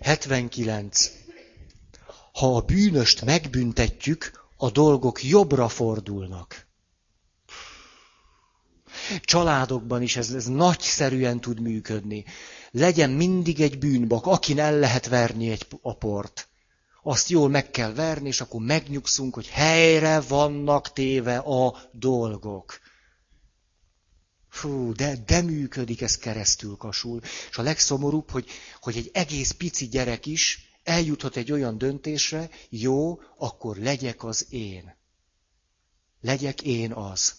[0.02, 1.12] 79.
[2.34, 6.68] Ha a bűnöst megbüntetjük, a dolgok jobbra fordulnak.
[9.22, 12.26] Családokban is ez, ez nagyszerűen tud működni.
[12.72, 16.48] Legyen mindig egy bűnbak, akin el lehet verni egy aport.
[17.04, 22.80] Azt jól meg kell verni, és akkor megnyugszunk, hogy helyre vannak téve a dolgok.
[24.58, 27.22] Fú, de, de működik ez keresztül kasul.
[27.50, 28.50] És a legszomorúbb, hogy,
[28.82, 34.96] hogy egy egész pici gyerek is eljuthat egy olyan döntésre, jó, akkor legyek az én.
[36.22, 37.36] Legyek én az.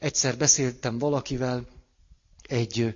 [0.00, 1.68] Egyszer beszéltem valakivel,
[2.42, 2.94] egy,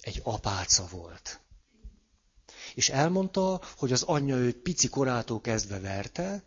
[0.00, 1.40] egy apáca volt.
[2.74, 6.44] És elmondta, hogy az anyja őt pici korától kezdve verte,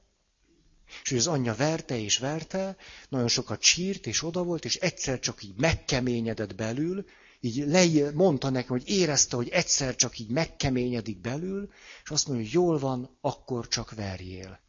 [1.03, 2.75] és az anyja verte és verte,
[3.09, 7.05] nagyon sokat sírt, és oda volt, és egyszer csak így megkeményedett belül,
[7.39, 11.69] így le, mondta nekem, hogy érezte, hogy egyszer csak így megkeményedik belül,
[12.03, 14.59] és azt mondja, hogy jól van, akkor csak verjél.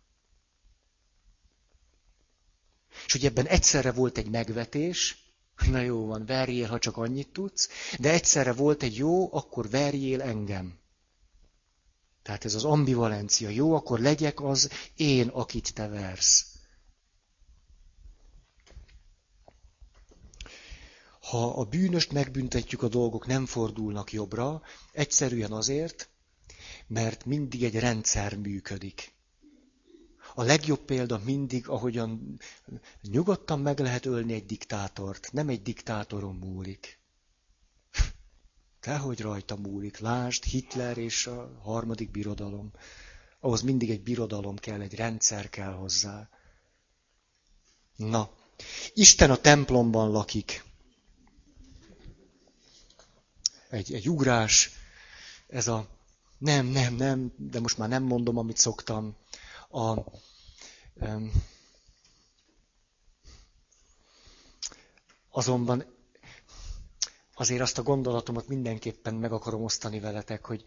[3.07, 5.17] És hogy ebben egyszerre volt egy megvetés,
[5.71, 7.69] na jó van, verjél, ha csak annyit tudsz,
[7.99, 10.79] de egyszerre volt egy jó, akkor verjél engem.
[12.31, 13.49] Tehát ez az ambivalencia.
[13.49, 16.47] Jó, akkor legyek az én, akit te versz.
[21.21, 24.63] Ha a bűnöst megbüntetjük, a dolgok nem fordulnak jobbra,
[24.93, 26.09] egyszerűen azért,
[26.87, 29.13] mert mindig egy rendszer működik.
[30.35, 32.41] A legjobb példa mindig, ahogyan
[33.03, 35.33] nyugodtan meg lehet ölni egy diktátort.
[35.33, 37.00] Nem egy diktátoron múlik.
[38.81, 39.99] Tehogy rajta múlik.
[39.99, 42.71] Lásd, Hitler és a harmadik birodalom.
[43.41, 46.29] Ahhoz mindig egy birodalom kell, egy rendszer kell hozzá.
[47.97, 48.31] Na,
[48.95, 50.65] Isten a templomban lakik.
[53.71, 54.71] Egy, egy ugrás,
[55.47, 55.89] ez a
[56.39, 59.17] nem, nem, nem, de most már nem mondom, amit szoktam.
[59.71, 60.01] A,
[65.31, 65.85] azonban
[67.41, 70.65] azért azt a gondolatomat mindenképpen meg akarom osztani veletek, hogy,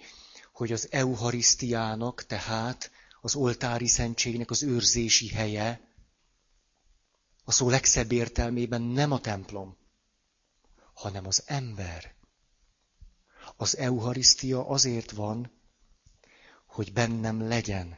[0.53, 5.81] hogy az euharisztiának, tehát az oltári szentségnek az őrzési helye,
[7.43, 9.77] a szó legszebb értelmében nem a templom,
[10.93, 12.13] hanem az ember.
[13.55, 15.51] Az euharisztia azért van,
[16.65, 17.97] hogy bennem legyen.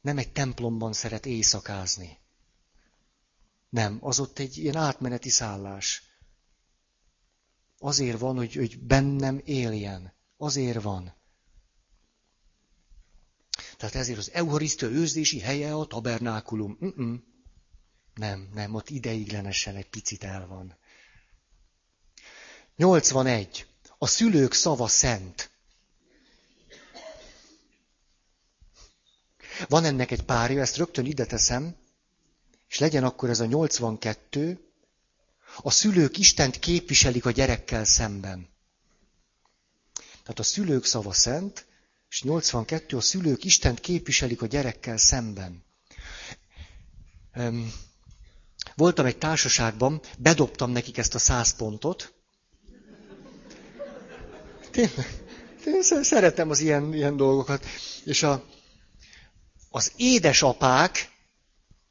[0.00, 2.18] Nem egy templomban szeret éjszakázni.
[3.68, 6.02] Nem, az ott egy ilyen átmeneti szállás.
[7.78, 10.12] Azért van, hogy, hogy bennem éljen.
[10.36, 11.14] Azért van.
[13.76, 16.78] Tehát ezért az Eucharisztia őrzési helye a tabernákulum.
[16.84, 17.14] Mm-mm.
[18.14, 20.76] Nem, nem, ott ideiglenesen egy picit el van.
[22.76, 23.66] 81.
[23.98, 25.50] A szülők szava szent.
[29.68, 31.76] Van ennek egy párja, ezt rögtön ide teszem,
[32.68, 34.65] és legyen akkor ez a 82,
[35.62, 38.48] a szülők Istent képviselik a gyerekkel szemben.
[40.22, 41.66] Tehát a szülők szava szent,
[42.10, 45.64] és 82 a szülők Istent képviselik a gyerekkel szemben.
[48.74, 52.14] Voltam egy társaságban, bedobtam nekik ezt a száz pontot.
[54.70, 55.24] Tényleg,
[55.62, 57.64] tényleg szeretem az ilyen, ilyen dolgokat.
[58.04, 58.44] És a,
[59.70, 61.15] az édesapák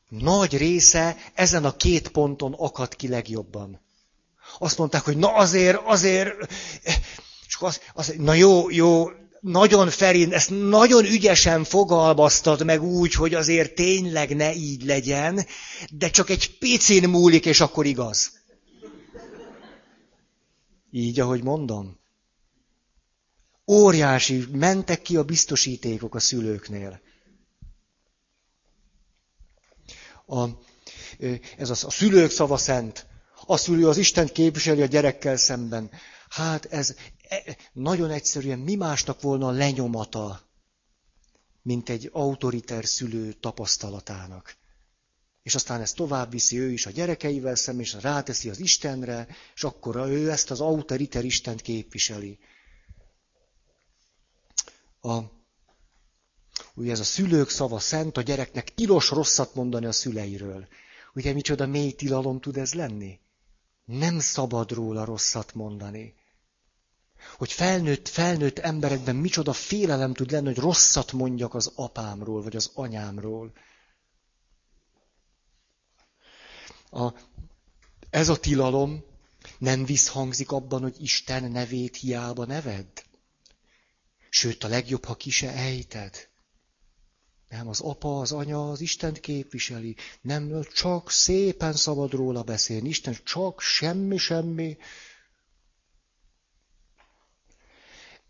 [0.10, 3.82] nagy része ezen a két ponton akadt ki legjobban.
[4.60, 6.36] Azt mondták, hogy na azért, azért,
[7.48, 9.08] és az, az, na jó, jó,
[9.40, 15.46] nagyon Ferin, ezt nagyon ügyesen fogalmaztad meg úgy, hogy azért tényleg ne így legyen,
[15.92, 18.32] de csak egy picin múlik, és akkor igaz.
[20.92, 22.00] Így, ahogy mondom.
[23.68, 27.02] Óriási, mentek ki a biztosítékok a szülőknél.
[30.28, 30.46] A,
[31.58, 33.06] ez az, a szülők szava szent.
[33.46, 35.90] A szülő az Isten képviseli a gyerekkel szemben.
[36.30, 36.96] Hát ez
[37.28, 40.42] e, nagyon egyszerűen mi másnak volna a lenyomata,
[41.62, 44.56] mint egy autoriter szülő tapasztalatának.
[45.44, 49.64] És aztán ezt tovább viszi ő is a gyerekeivel szemben, és ráteszi az Istenre, és
[49.64, 52.40] akkor ő ezt az autoriter Istent képviseli.
[55.02, 55.20] A,
[56.74, 60.68] ugye ez a szülők szava szent, a gyereknek tilos rosszat mondani a szüleiről.
[61.14, 63.20] Ugye micsoda mély tilalom tud ez lenni?
[63.86, 66.16] Nem szabad róla rosszat mondani.
[67.38, 72.72] Hogy felnőtt, felnőtt emberekben micsoda félelem tud lenni, hogy rosszat mondjak az apámról, vagy az
[72.74, 73.52] anyámról.
[76.90, 77.14] A,
[78.10, 79.04] ez a tilalom
[79.58, 82.88] nem visszhangzik abban, hogy Isten nevét hiába neved.
[84.30, 86.28] Sőt, a legjobb, ha ki se ejted.
[87.56, 89.96] Nem, az apa, az anya az Istent képviseli.
[90.22, 92.88] Nem, csak szépen szabad róla beszélni.
[92.90, 94.78] Isten csak semmi, semmi.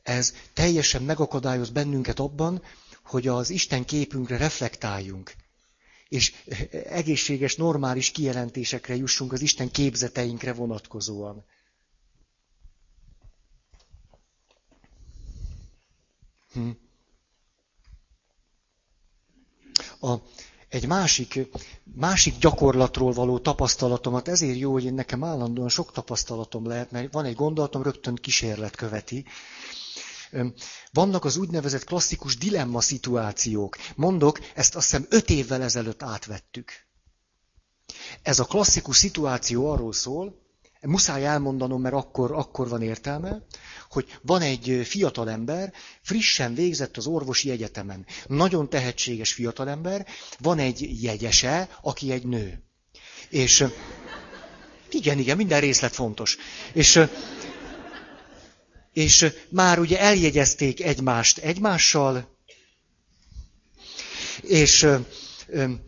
[0.03, 2.63] Ez teljesen megakadályoz bennünket abban,
[3.03, 5.33] hogy az Isten képünkre reflektáljunk.
[6.09, 6.33] És
[6.89, 11.45] egészséges, normális kijelentésekre jussunk az Isten képzeteinkre vonatkozóan.
[16.53, 16.69] Hm.
[20.01, 20.15] A,
[20.69, 21.39] egy másik,
[21.95, 27.25] másik gyakorlatról való tapasztalatomat, ezért jó, hogy én nekem állandóan sok tapasztalatom lehet, mert van
[27.25, 29.25] egy gondolatom, rögtön kísérlet követi.
[30.91, 33.77] Vannak az úgynevezett klasszikus dilemma szituációk.
[33.95, 36.71] Mondok, ezt azt hiszem öt évvel ezelőtt átvettük.
[38.21, 40.44] Ez a klasszikus szituáció arról szól,
[40.85, 43.41] muszáj elmondanom, mert akkor, akkor van értelme,
[43.89, 48.05] hogy van egy fiatalember, frissen végzett az orvosi egyetemen.
[48.27, 50.05] Nagyon tehetséges fiatalember,
[50.39, 52.63] van egy jegyese, aki egy nő.
[53.29, 53.65] És
[54.89, 56.37] igen, igen, minden részlet fontos.
[56.73, 56.99] És,
[58.93, 62.37] és már ugye eljegyezték egymást egymással,
[64.41, 64.87] és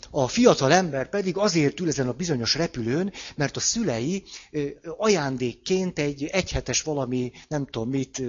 [0.09, 4.23] a fiatal ember pedig azért ül ezen a bizonyos repülőn, mert a szülei
[4.97, 8.21] ajándékként egy egyhetes valami, nem tudom mit,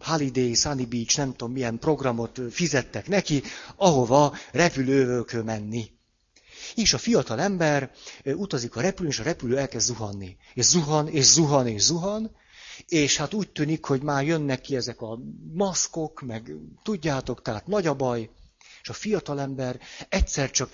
[0.00, 3.42] Holiday, Sunny Beach, nem tudom milyen programot fizettek neki,
[3.76, 5.90] ahova repülővölkő menni.
[6.74, 7.90] És a fiatal ember
[8.24, 10.36] utazik a repülőn, és a repülő elkezd zuhanni.
[10.54, 12.30] És zuhan, és zuhan, és zuhan,
[12.88, 15.18] és hát úgy tűnik, hogy már jönnek ki ezek a
[15.52, 16.52] maszkok, meg
[16.82, 18.30] tudjátok, tehát nagy a baj.
[18.82, 20.70] És a fiatalember egyszer csak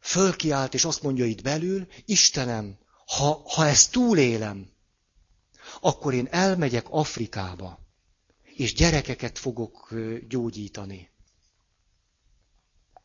[0.00, 4.70] fölkiált, és azt mondja itt belül, Istenem, ha, ha ezt túlélem,
[5.80, 7.86] akkor én elmegyek Afrikába,
[8.42, 9.94] és gyerekeket fogok
[10.28, 11.10] gyógyítani.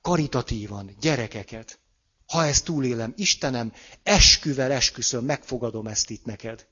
[0.02, 1.80] Karitatívan, gyerekeket.
[2.26, 3.74] Ha ezt túlélem, Istenem,
[4.04, 6.68] esküvel esküszöm, megfogadom ezt itt neked.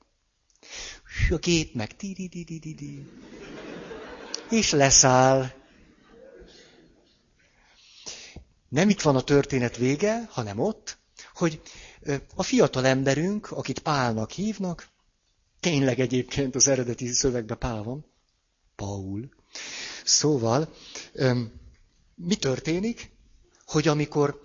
[1.30, 1.96] A két meg,
[4.50, 5.61] és leszáll.
[8.72, 10.98] Nem itt van a történet vége, hanem ott,
[11.34, 11.60] hogy
[12.34, 14.88] a fiatal emberünk, akit Pálnak hívnak,
[15.60, 18.04] tényleg egyébként az eredeti szövegben Pál van,
[18.76, 19.28] Paul.
[20.04, 20.74] Szóval,
[22.14, 23.10] mi történik?
[23.64, 24.40] Hogy amikor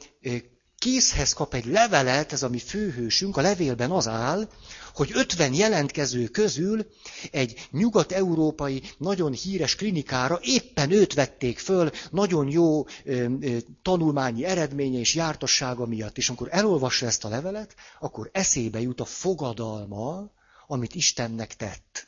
[0.88, 4.48] készhez kap egy levelet, ez a mi főhősünk, a levélben az áll,
[4.94, 6.86] hogy 50 jelentkező közül
[7.32, 15.00] egy nyugat-európai, nagyon híres klinikára éppen őt vették föl, nagyon jó ö, ö, tanulmányi eredménye
[15.00, 16.18] és jártassága miatt.
[16.18, 20.32] És amikor elolvassa ezt a levelet, akkor eszébe jut a fogadalma,
[20.68, 22.08] amit Istennek tett.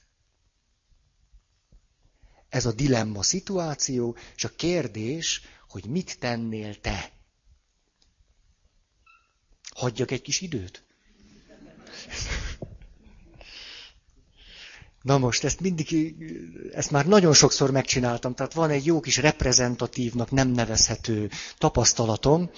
[2.50, 7.18] Ez a dilemma szituáció, és a kérdés, hogy mit tennél te.
[9.80, 10.84] Hagyjak egy kis időt?
[15.02, 16.16] Na most, ezt mindig,
[16.74, 22.50] ezt már nagyon sokszor megcsináltam, tehát van egy jó kis reprezentatívnak nem nevezhető tapasztalatom.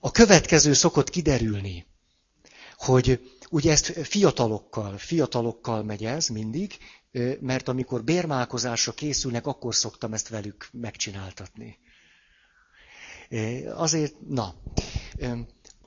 [0.00, 1.86] A következő szokott kiderülni,
[2.76, 6.76] hogy ugye ezt fiatalokkal, fiatalokkal megy ez mindig,
[7.40, 11.78] mert amikor bérmálkozásra készülnek, akkor szoktam ezt velük megcsináltatni.
[13.74, 14.54] Azért, na,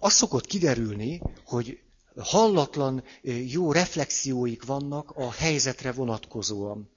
[0.06, 1.80] az szokott kiderülni, hogy
[2.18, 3.04] hallatlan
[3.48, 6.90] jó reflexióik vannak a helyzetre vonatkozóan.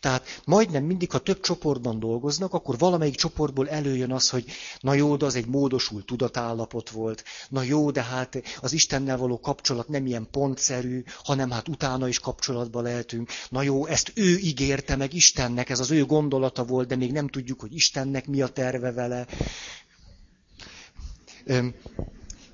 [0.00, 4.44] Tehát majdnem mindig, ha több csoportban dolgoznak, akkor valamelyik csoportból előjön az, hogy
[4.80, 9.40] na jó, de az egy módosult tudatállapot volt, na jó, de hát az Istennel való
[9.40, 13.30] kapcsolat nem ilyen pontszerű, hanem hát utána is kapcsolatba lehetünk.
[13.48, 17.28] Na jó, ezt ő ígérte meg Istennek, ez az ő gondolata volt, de még nem
[17.28, 19.26] tudjuk, hogy Istennek mi a terve vele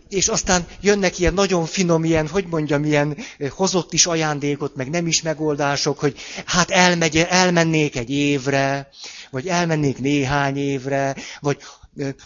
[0.09, 3.17] és aztán jönnek ilyen nagyon finom, ilyen, hogy mondjam, ilyen
[3.51, 8.89] hozott is ajándékot, meg nem is megoldások, hogy hát elmegy, elmennék egy évre,
[9.31, 11.59] vagy elmennék néhány évre, vagy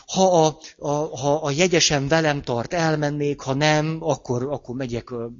[0.06, 5.30] ha a, a, ha a jegyesen velem tart, elmennék, ha nem, akkor, akkor megyek a,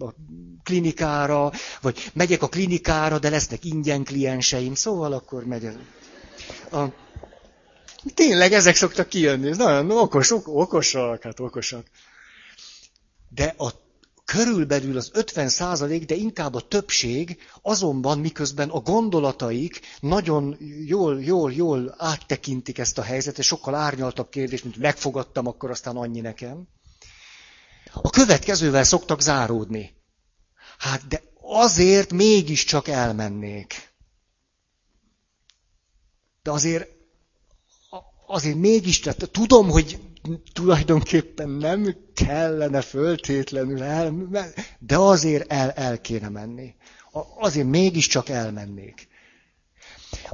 [0.64, 5.74] klinikára, vagy megyek a klinikára, de lesznek ingyen klienseim, szóval akkor megyek.
[6.72, 6.84] A,
[8.14, 11.84] tényleg ezek szoktak kijönni, nagyon okos, ok, okosak, hát okosak
[13.34, 13.72] de a
[14.24, 20.56] körülbelül az 50 százalék, de inkább a többség, azonban miközben a gondolataik nagyon
[20.86, 26.20] jól, jól, jól áttekintik ezt a helyzetet, sokkal árnyaltabb kérdés, mint megfogadtam, akkor aztán annyi
[26.20, 26.68] nekem.
[27.92, 29.94] A következővel szoktak záródni.
[30.78, 33.90] Hát de azért mégiscsak elmennék.
[36.42, 36.88] De azért,
[38.26, 40.11] azért mégis, tehát tudom, hogy
[40.52, 44.28] tulajdonképpen nem kellene föltétlenül el,
[44.78, 46.74] de azért el, el kéne menni.
[47.38, 49.08] Azért mégiscsak elmennék.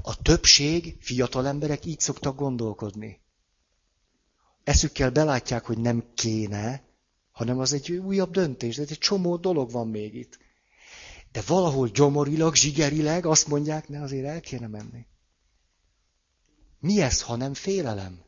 [0.02, 3.20] A többség, fiatal emberek így szoktak gondolkodni.
[4.64, 6.82] Eszükkel belátják, hogy nem kéne,
[7.30, 10.38] hanem az egy újabb döntés, de egy csomó dolog van még itt.
[11.32, 15.06] De valahol gyomorilag, zsigerileg azt mondják, ne azért el kéne menni.
[16.80, 18.27] Mi ez, ha nem félelem?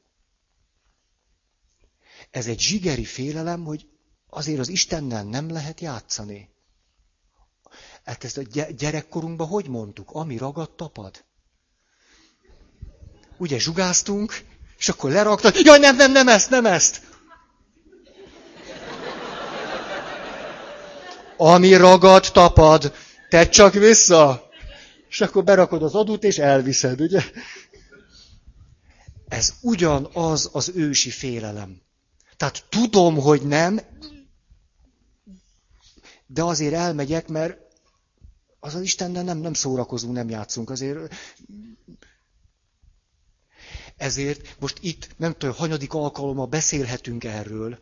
[2.31, 3.87] Ez egy zsigeri félelem, hogy
[4.29, 6.49] azért az Istennel nem lehet játszani.
[8.05, 8.43] Hát ezt a
[8.77, 10.11] gyerekkorunkban hogy mondtuk?
[10.13, 11.25] Ami ragad, tapad.
[13.37, 14.41] Ugye zsugáztunk,
[14.79, 17.09] és akkor leraktad, jaj, nem, nem, nem ezt, nem ezt.
[21.37, 22.95] Ami ragad, tapad,
[23.29, 24.49] te csak vissza.
[25.09, 27.23] És akkor berakod az adót, és elviszed, ugye?
[29.29, 31.83] Ez ugyanaz az ősi félelem.
[32.41, 33.81] Tehát tudom, hogy nem,
[36.27, 37.59] de azért elmegyek, mert
[38.61, 40.71] az az Istennel nem, nem szórakozunk, nem játszunk.
[40.71, 41.15] Azért
[43.97, 47.79] ezért most itt, nem tudom, hanyadik alkalommal beszélhetünk erről.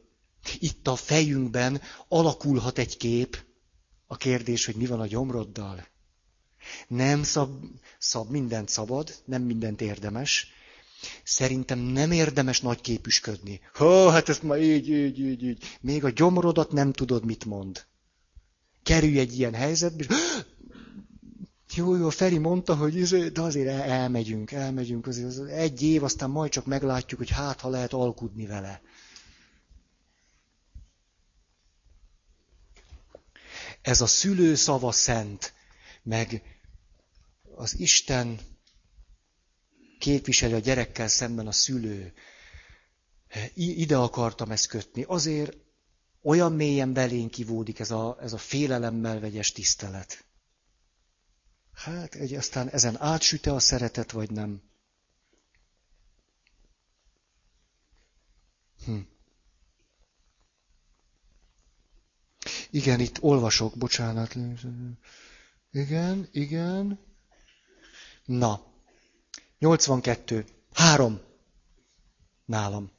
[0.59, 3.45] Itt a fejünkben alakulhat egy kép.
[4.07, 5.87] A kérdés, hogy mi van a gyomroddal.
[6.89, 7.65] Nem szab,
[7.99, 10.53] szab mindent szabad, nem mindent érdemes,
[11.25, 13.61] Szerintem nem érdemes nagy képüsködni.
[13.73, 15.65] Ha, hát ezt ma így, így, így, így.
[15.81, 17.87] Még a gyomrodat nem tudod, mit mond.
[18.83, 20.05] Kerülj egy ilyen helyzetbe,
[21.69, 26.05] és jó, jó, Feri mondta, hogy izé, de azért elmegyünk, elmegyünk, azért az egy év,
[26.05, 28.81] aztán majd csak meglátjuk, hogy hát, ha lehet alkudni vele.
[33.83, 35.55] Ez a szülő szava szent,
[36.03, 36.43] meg
[37.55, 38.39] az Isten
[39.99, 42.13] képviseli a gyerekkel szemben a szülő.
[43.55, 45.03] Ide akartam ezt kötni.
[45.03, 45.57] Azért
[46.23, 50.25] olyan mélyen belénk kivódik ez a, ez a félelemmel vegyes tisztelet.
[51.73, 54.63] Hát, egy, aztán ezen átsüte a szeretet, vagy nem?
[58.85, 58.99] Hm.
[62.71, 64.37] Igen, itt olvasok, bocsánat.
[65.71, 66.99] Igen, igen.
[68.25, 68.68] Na,
[69.59, 70.45] 82.
[70.73, 71.21] Három.
[72.45, 72.91] Nálam.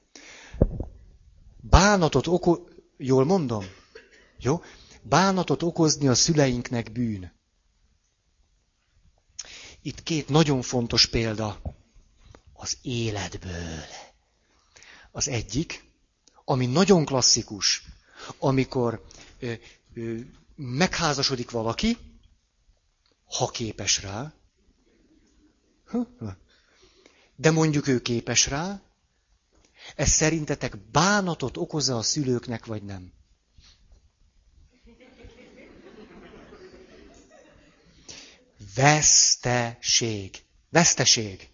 [1.61, 2.57] Bánatot oko...
[2.97, 3.65] Jól mondom?
[4.37, 4.61] Jó?
[5.01, 7.31] Bánatot okozni a szüleinknek bűn.
[9.81, 11.61] Itt két nagyon fontos példa
[12.53, 13.83] az életből.
[15.11, 15.91] Az egyik,
[16.45, 17.83] ami nagyon klasszikus,
[18.37, 19.05] amikor
[19.39, 19.53] ö,
[19.93, 20.17] ö,
[20.55, 21.97] megházasodik valaki,
[23.25, 24.33] ha képes rá,
[27.41, 28.81] de mondjuk ő képes rá,
[29.95, 33.11] ez szerintetek bánatot okoz a szülőknek, vagy nem?
[38.75, 40.43] Veszteség.
[40.69, 41.49] Veszteség.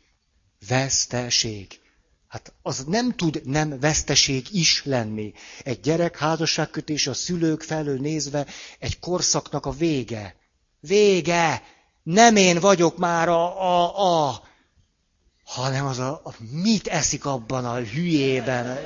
[0.67, 1.79] Veszteség.
[2.27, 5.33] Hát az nem tud nem veszteség is lenni.
[5.63, 8.47] Egy gyerek házasságkötés a szülők felől nézve
[8.79, 10.35] egy korszaknak a vége.
[10.79, 11.63] Vége!
[12.03, 14.53] Nem én vagyok már a, a, a
[15.45, 18.77] hanem az a, a mit eszik abban a hülyében.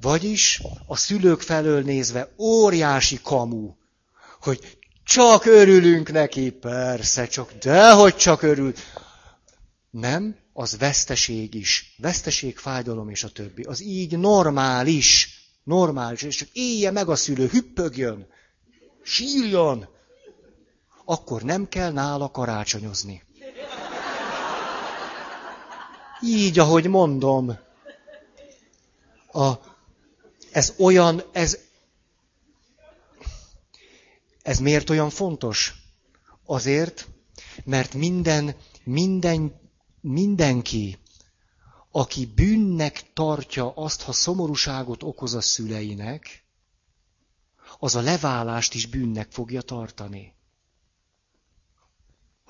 [0.00, 3.74] Vagyis a szülők felől nézve óriási kamu,
[4.40, 8.72] hogy csak örülünk neki, persze, csak dehogy csak örül.
[9.90, 11.94] Nem, az veszteség is.
[11.98, 13.62] Veszteség, fájdalom és a többi.
[13.62, 15.38] Az így normális.
[15.64, 16.22] Normális.
[16.22, 18.26] És csak élje meg a szülő, hüppögjön,
[19.02, 19.88] sírjon.
[21.10, 23.22] Akkor nem kell nála karácsonyozni.
[26.22, 27.58] Így, ahogy mondom.
[29.32, 29.52] A,
[30.52, 31.58] ez olyan, ez,
[34.42, 35.74] ez miért olyan fontos?
[36.46, 37.08] Azért,
[37.64, 39.60] mert minden, minden,
[40.00, 40.98] mindenki,
[41.90, 46.44] aki bűnnek tartja azt, ha szomorúságot okoz a szüleinek,
[47.78, 50.38] az a leválást is bűnnek fogja tartani.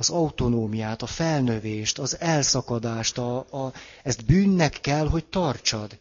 [0.01, 3.73] Az autonómiát, a felnövést, az elszakadást, a, a,
[4.03, 5.99] ezt bűnnek kell, hogy tartsad.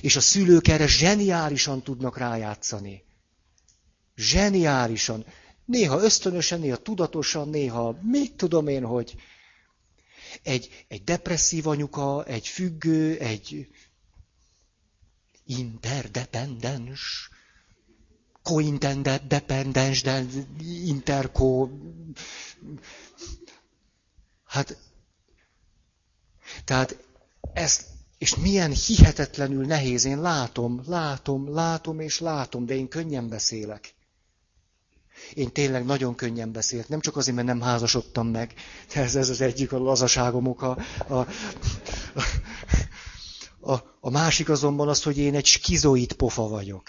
[0.00, 3.04] És a szülők erre zseniálisan tudnak rájátszani.
[4.16, 5.24] Zseniálisan.
[5.64, 9.14] Néha ösztönösen, néha tudatosan, néha mit tudom én, hogy
[10.42, 13.68] egy, egy depresszív anyuka, egy függő, egy
[15.44, 17.30] interdependens,
[18.48, 20.24] co-interdependens, de
[20.84, 21.68] interco...
[24.44, 24.76] Hát,
[26.64, 26.96] tehát
[27.52, 27.84] ezt,
[28.18, 33.94] és milyen hihetetlenül nehéz, én látom, látom, látom és látom, de én könnyen beszélek.
[35.34, 38.54] Én tényleg nagyon könnyen beszélt, nem csak azért, mert nem házasodtam meg,
[38.94, 40.78] ez, ez az egyik a lazaságom oka.
[41.08, 41.26] A, a,
[43.60, 46.82] a, a másik azonban az, hogy én egy skizoid pofa vagyok.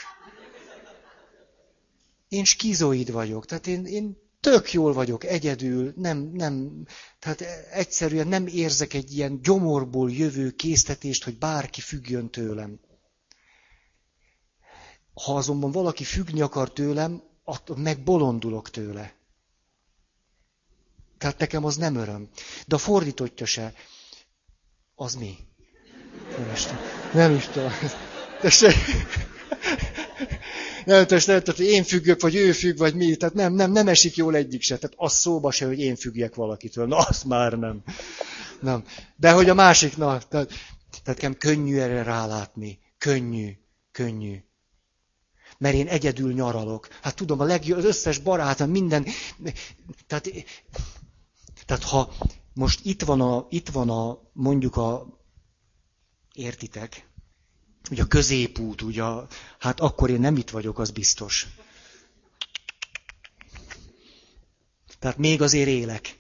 [2.30, 6.86] Én skizoid vagyok, tehát én, én tök jól vagyok, egyedül, nem, nem,
[7.20, 12.80] tehát egyszerűen nem érzek egy ilyen gyomorból jövő késztetést, hogy bárki függjön tőlem.
[15.14, 17.24] Ha azonban valaki függni akar tőlem,
[17.76, 19.14] megbolondulok tőle.
[21.18, 22.30] Tehát nekem az nem öröm.
[22.68, 23.74] De a fordítottja se.
[24.96, 25.38] Az mi?
[26.38, 26.82] Nem is tudom.
[27.14, 27.72] Nem is tudom.
[28.42, 28.74] Tessék.
[30.90, 33.16] Nem, nem, nem, hogy én függök, vagy ő függ, vagy mi.
[33.16, 34.78] Tehát nem, nem, nem esik jól egyik se.
[34.78, 36.88] Tehát az szóba se, hogy én függjek valakitől.
[36.88, 37.84] Na, azt már nem.
[38.60, 38.84] Nem.
[39.16, 40.48] De hogy a másik, na, tehát,
[40.90, 42.80] tehát nekem könnyű erre rálátni.
[42.98, 43.52] Könnyű,
[43.92, 44.38] könnyű
[45.58, 46.88] mert én egyedül nyaralok.
[47.02, 49.06] Hát tudom, a legjobb, az összes barátom, minden.
[50.08, 50.30] Tehát,
[51.66, 52.14] tehát ha
[52.54, 55.20] most itt van a, itt van a mondjuk a,
[56.34, 57.09] értitek,
[57.92, 59.04] ugye a középút, ugye,
[59.60, 61.48] hát akkor én nem itt vagyok, az biztos.
[65.00, 66.18] Tehát még azért élek.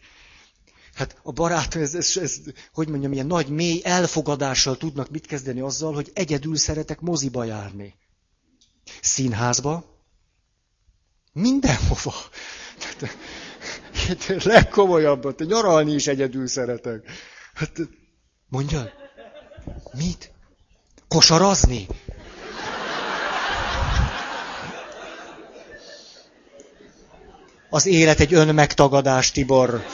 [0.94, 2.38] Hát a barát, ez, ez, ez,
[2.74, 7.96] hogy mondjam, ilyen nagy, mély elfogadással tudnak mit kezdeni azzal, hogy egyedül szeretek moziba járni.
[9.02, 10.04] Színházba,
[11.34, 12.14] mindenhova.
[13.92, 17.10] Hát, legkomolyabbat, nyaralni is egyedül szeretek.
[17.54, 17.80] Hát,
[18.48, 18.92] mondja,
[19.94, 20.32] mit?
[21.10, 21.88] Kosarazni?
[27.70, 29.86] Az élet egy önmegtagadás, Tibor.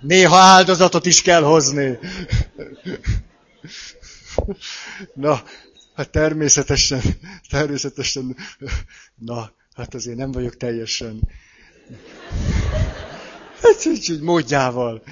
[0.00, 1.98] Néha áldozatot is kell hozni.
[5.14, 5.42] Na,
[5.96, 7.00] Hát természetesen,
[7.50, 8.36] természetesen,
[9.14, 11.28] na, hát azért nem vagyok teljesen.
[13.62, 15.02] Hát így módjával.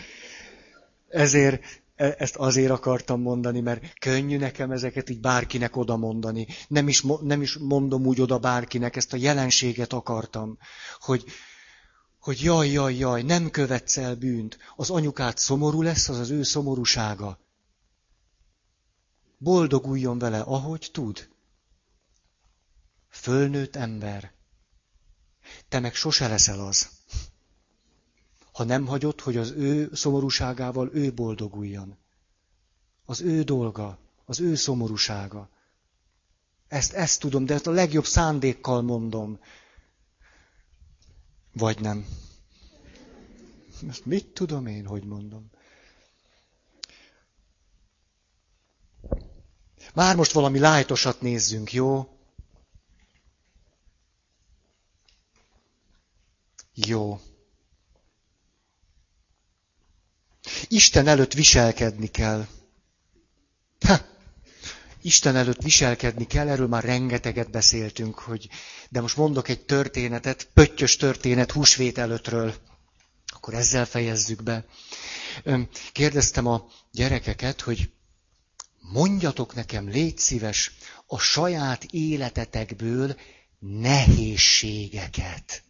[1.09, 1.63] Ezért
[1.97, 6.47] ezt azért akartam mondani, mert könnyű nekem ezeket így bárkinek oda mondani.
[6.69, 10.59] Nem is, nem is mondom úgy oda bárkinek, ezt a jelenséget akartam,
[11.01, 11.25] hogy,
[12.19, 14.59] hogy jaj, jaj, jaj, nem követsz el bűnt.
[14.77, 17.39] Az anyukát szomorú lesz, az az ő szomorúsága.
[19.39, 21.29] Boldoguljon vele, ahogy tud.
[23.11, 24.33] Fölnőtt ember.
[25.69, 26.89] Te meg sose leszel az.
[28.55, 31.97] Ha nem hagyod, hogy az ő szomorúságával ő boldoguljon.
[33.05, 35.49] Az ő dolga, az ő szomorúsága.
[36.69, 39.39] Ezt, ezt tudom, de ezt a legjobb szándékkal mondom.
[41.53, 42.07] Vagy nem.
[43.89, 45.51] Ezt mit tudom én, hogy mondom?
[49.95, 52.19] Már most valami lájtosat nézzünk, jó?
[56.75, 57.21] Jó.
[60.69, 62.47] Isten előtt viselkedni kell.
[63.87, 63.97] Ha,
[65.03, 68.49] Isten előtt viselkedni kell, erről már rengeteget beszéltünk, hogy,
[68.89, 72.55] de most mondok egy történetet, pöttyös történet húsvét előttről.
[73.27, 74.65] Akkor ezzel fejezzük be.
[75.93, 77.91] Kérdeztem a gyerekeket, hogy
[78.81, 80.73] mondjatok nekem, légy szíves,
[81.07, 83.17] a saját életetekből
[83.59, 85.63] nehézségeket.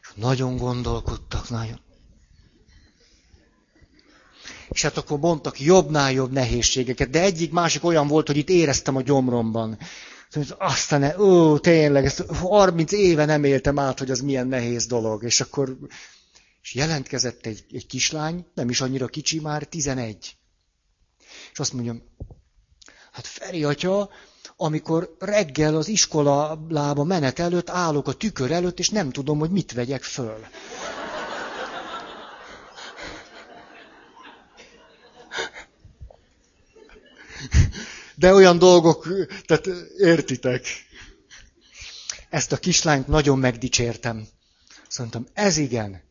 [0.00, 1.80] És nagyon gondolkodtak, nagyon.
[4.68, 8.96] És hát akkor mondtak jobbnál jobb nehézségeket, de egyik másik olyan volt, hogy itt éreztem
[8.96, 9.78] a gyomromban.
[10.58, 15.24] Aztán, ó, tényleg, ezt 30 éve nem éltem át, hogy az milyen nehéz dolog.
[15.24, 15.76] És akkor
[16.68, 20.36] és jelentkezett egy, egy kislány, nem is annyira kicsi, már 11.
[21.52, 21.96] És azt mondja,
[23.12, 24.10] hát Feri atya,
[24.56, 29.72] amikor reggel az iskolába menet előtt állok a tükör előtt, és nem tudom, hogy mit
[29.72, 30.46] vegyek föl.
[38.18, 39.08] De olyan dolgok,
[39.46, 39.66] tehát
[39.98, 40.66] értitek.
[42.30, 44.26] Ezt a kislányt nagyon megdicsértem.
[44.88, 46.02] Azt ez igen,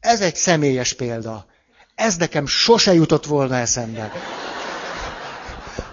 [0.00, 1.46] ez egy személyes példa.
[1.94, 4.12] Ez nekem sose jutott volna eszembe.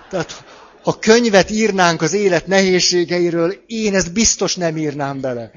[0.09, 0.43] Tehát,
[0.83, 5.51] ha könyvet írnánk az élet nehézségeiről, én ezt biztos nem írnám bele.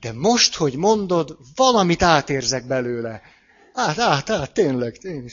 [0.00, 3.22] De most, hogy mondod, valamit átérzek belőle.
[3.72, 5.32] Át, át, át, tényleg, tényleg.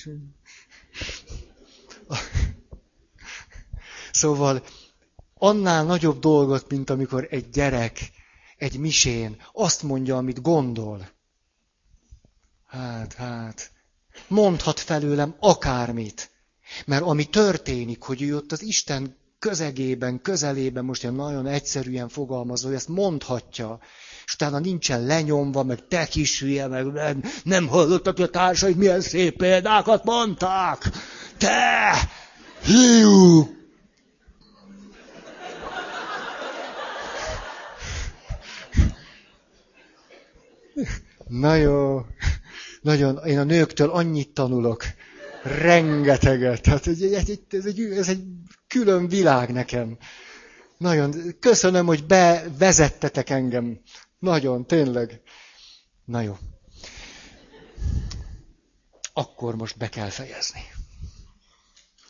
[4.22, 4.64] Szóval
[5.34, 8.12] annál nagyobb dolgot, mint amikor egy gyerek
[8.58, 11.10] egy misén azt mondja, amit gondol.
[12.68, 13.72] Hát, hát,
[14.28, 16.30] mondhat felőlem akármit.
[16.86, 22.68] Mert ami történik, hogy ő ott az Isten közegében, közelében, most ilyen nagyon egyszerűen fogalmazó,
[22.68, 23.80] hogy ezt mondhatja,
[24.26, 28.78] és utána nincsen lenyomva, meg te kis hülye, meg nem, nem hallottad, hogy a társaid
[28.78, 30.90] milyen szép példákat mondták.
[31.38, 31.94] Te!
[32.64, 33.60] Hiú!
[41.28, 42.06] Na jó.
[42.82, 44.84] Nagyon, én a nőktől annyit tanulok.
[45.44, 46.66] Rengeteget.
[46.66, 47.14] Hát ez egy,
[47.50, 48.24] ez egy, ez egy
[48.68, 49.98] külön világ nekem.
[50.78, 51.14] Nagyon.
[51.40, 53.82] Köszönöm, hogy bevezettetek engem.
[54.20, 55.22] Nagyon, tényleg.
[56.06, 56.38] Na jó.
[59.14, 60.62] Akkor most be kell fejezni.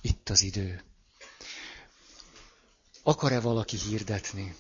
[0.02, 0.84] Itt az idő.
[3.04, 4.56] Akar-e valaki hirdetni?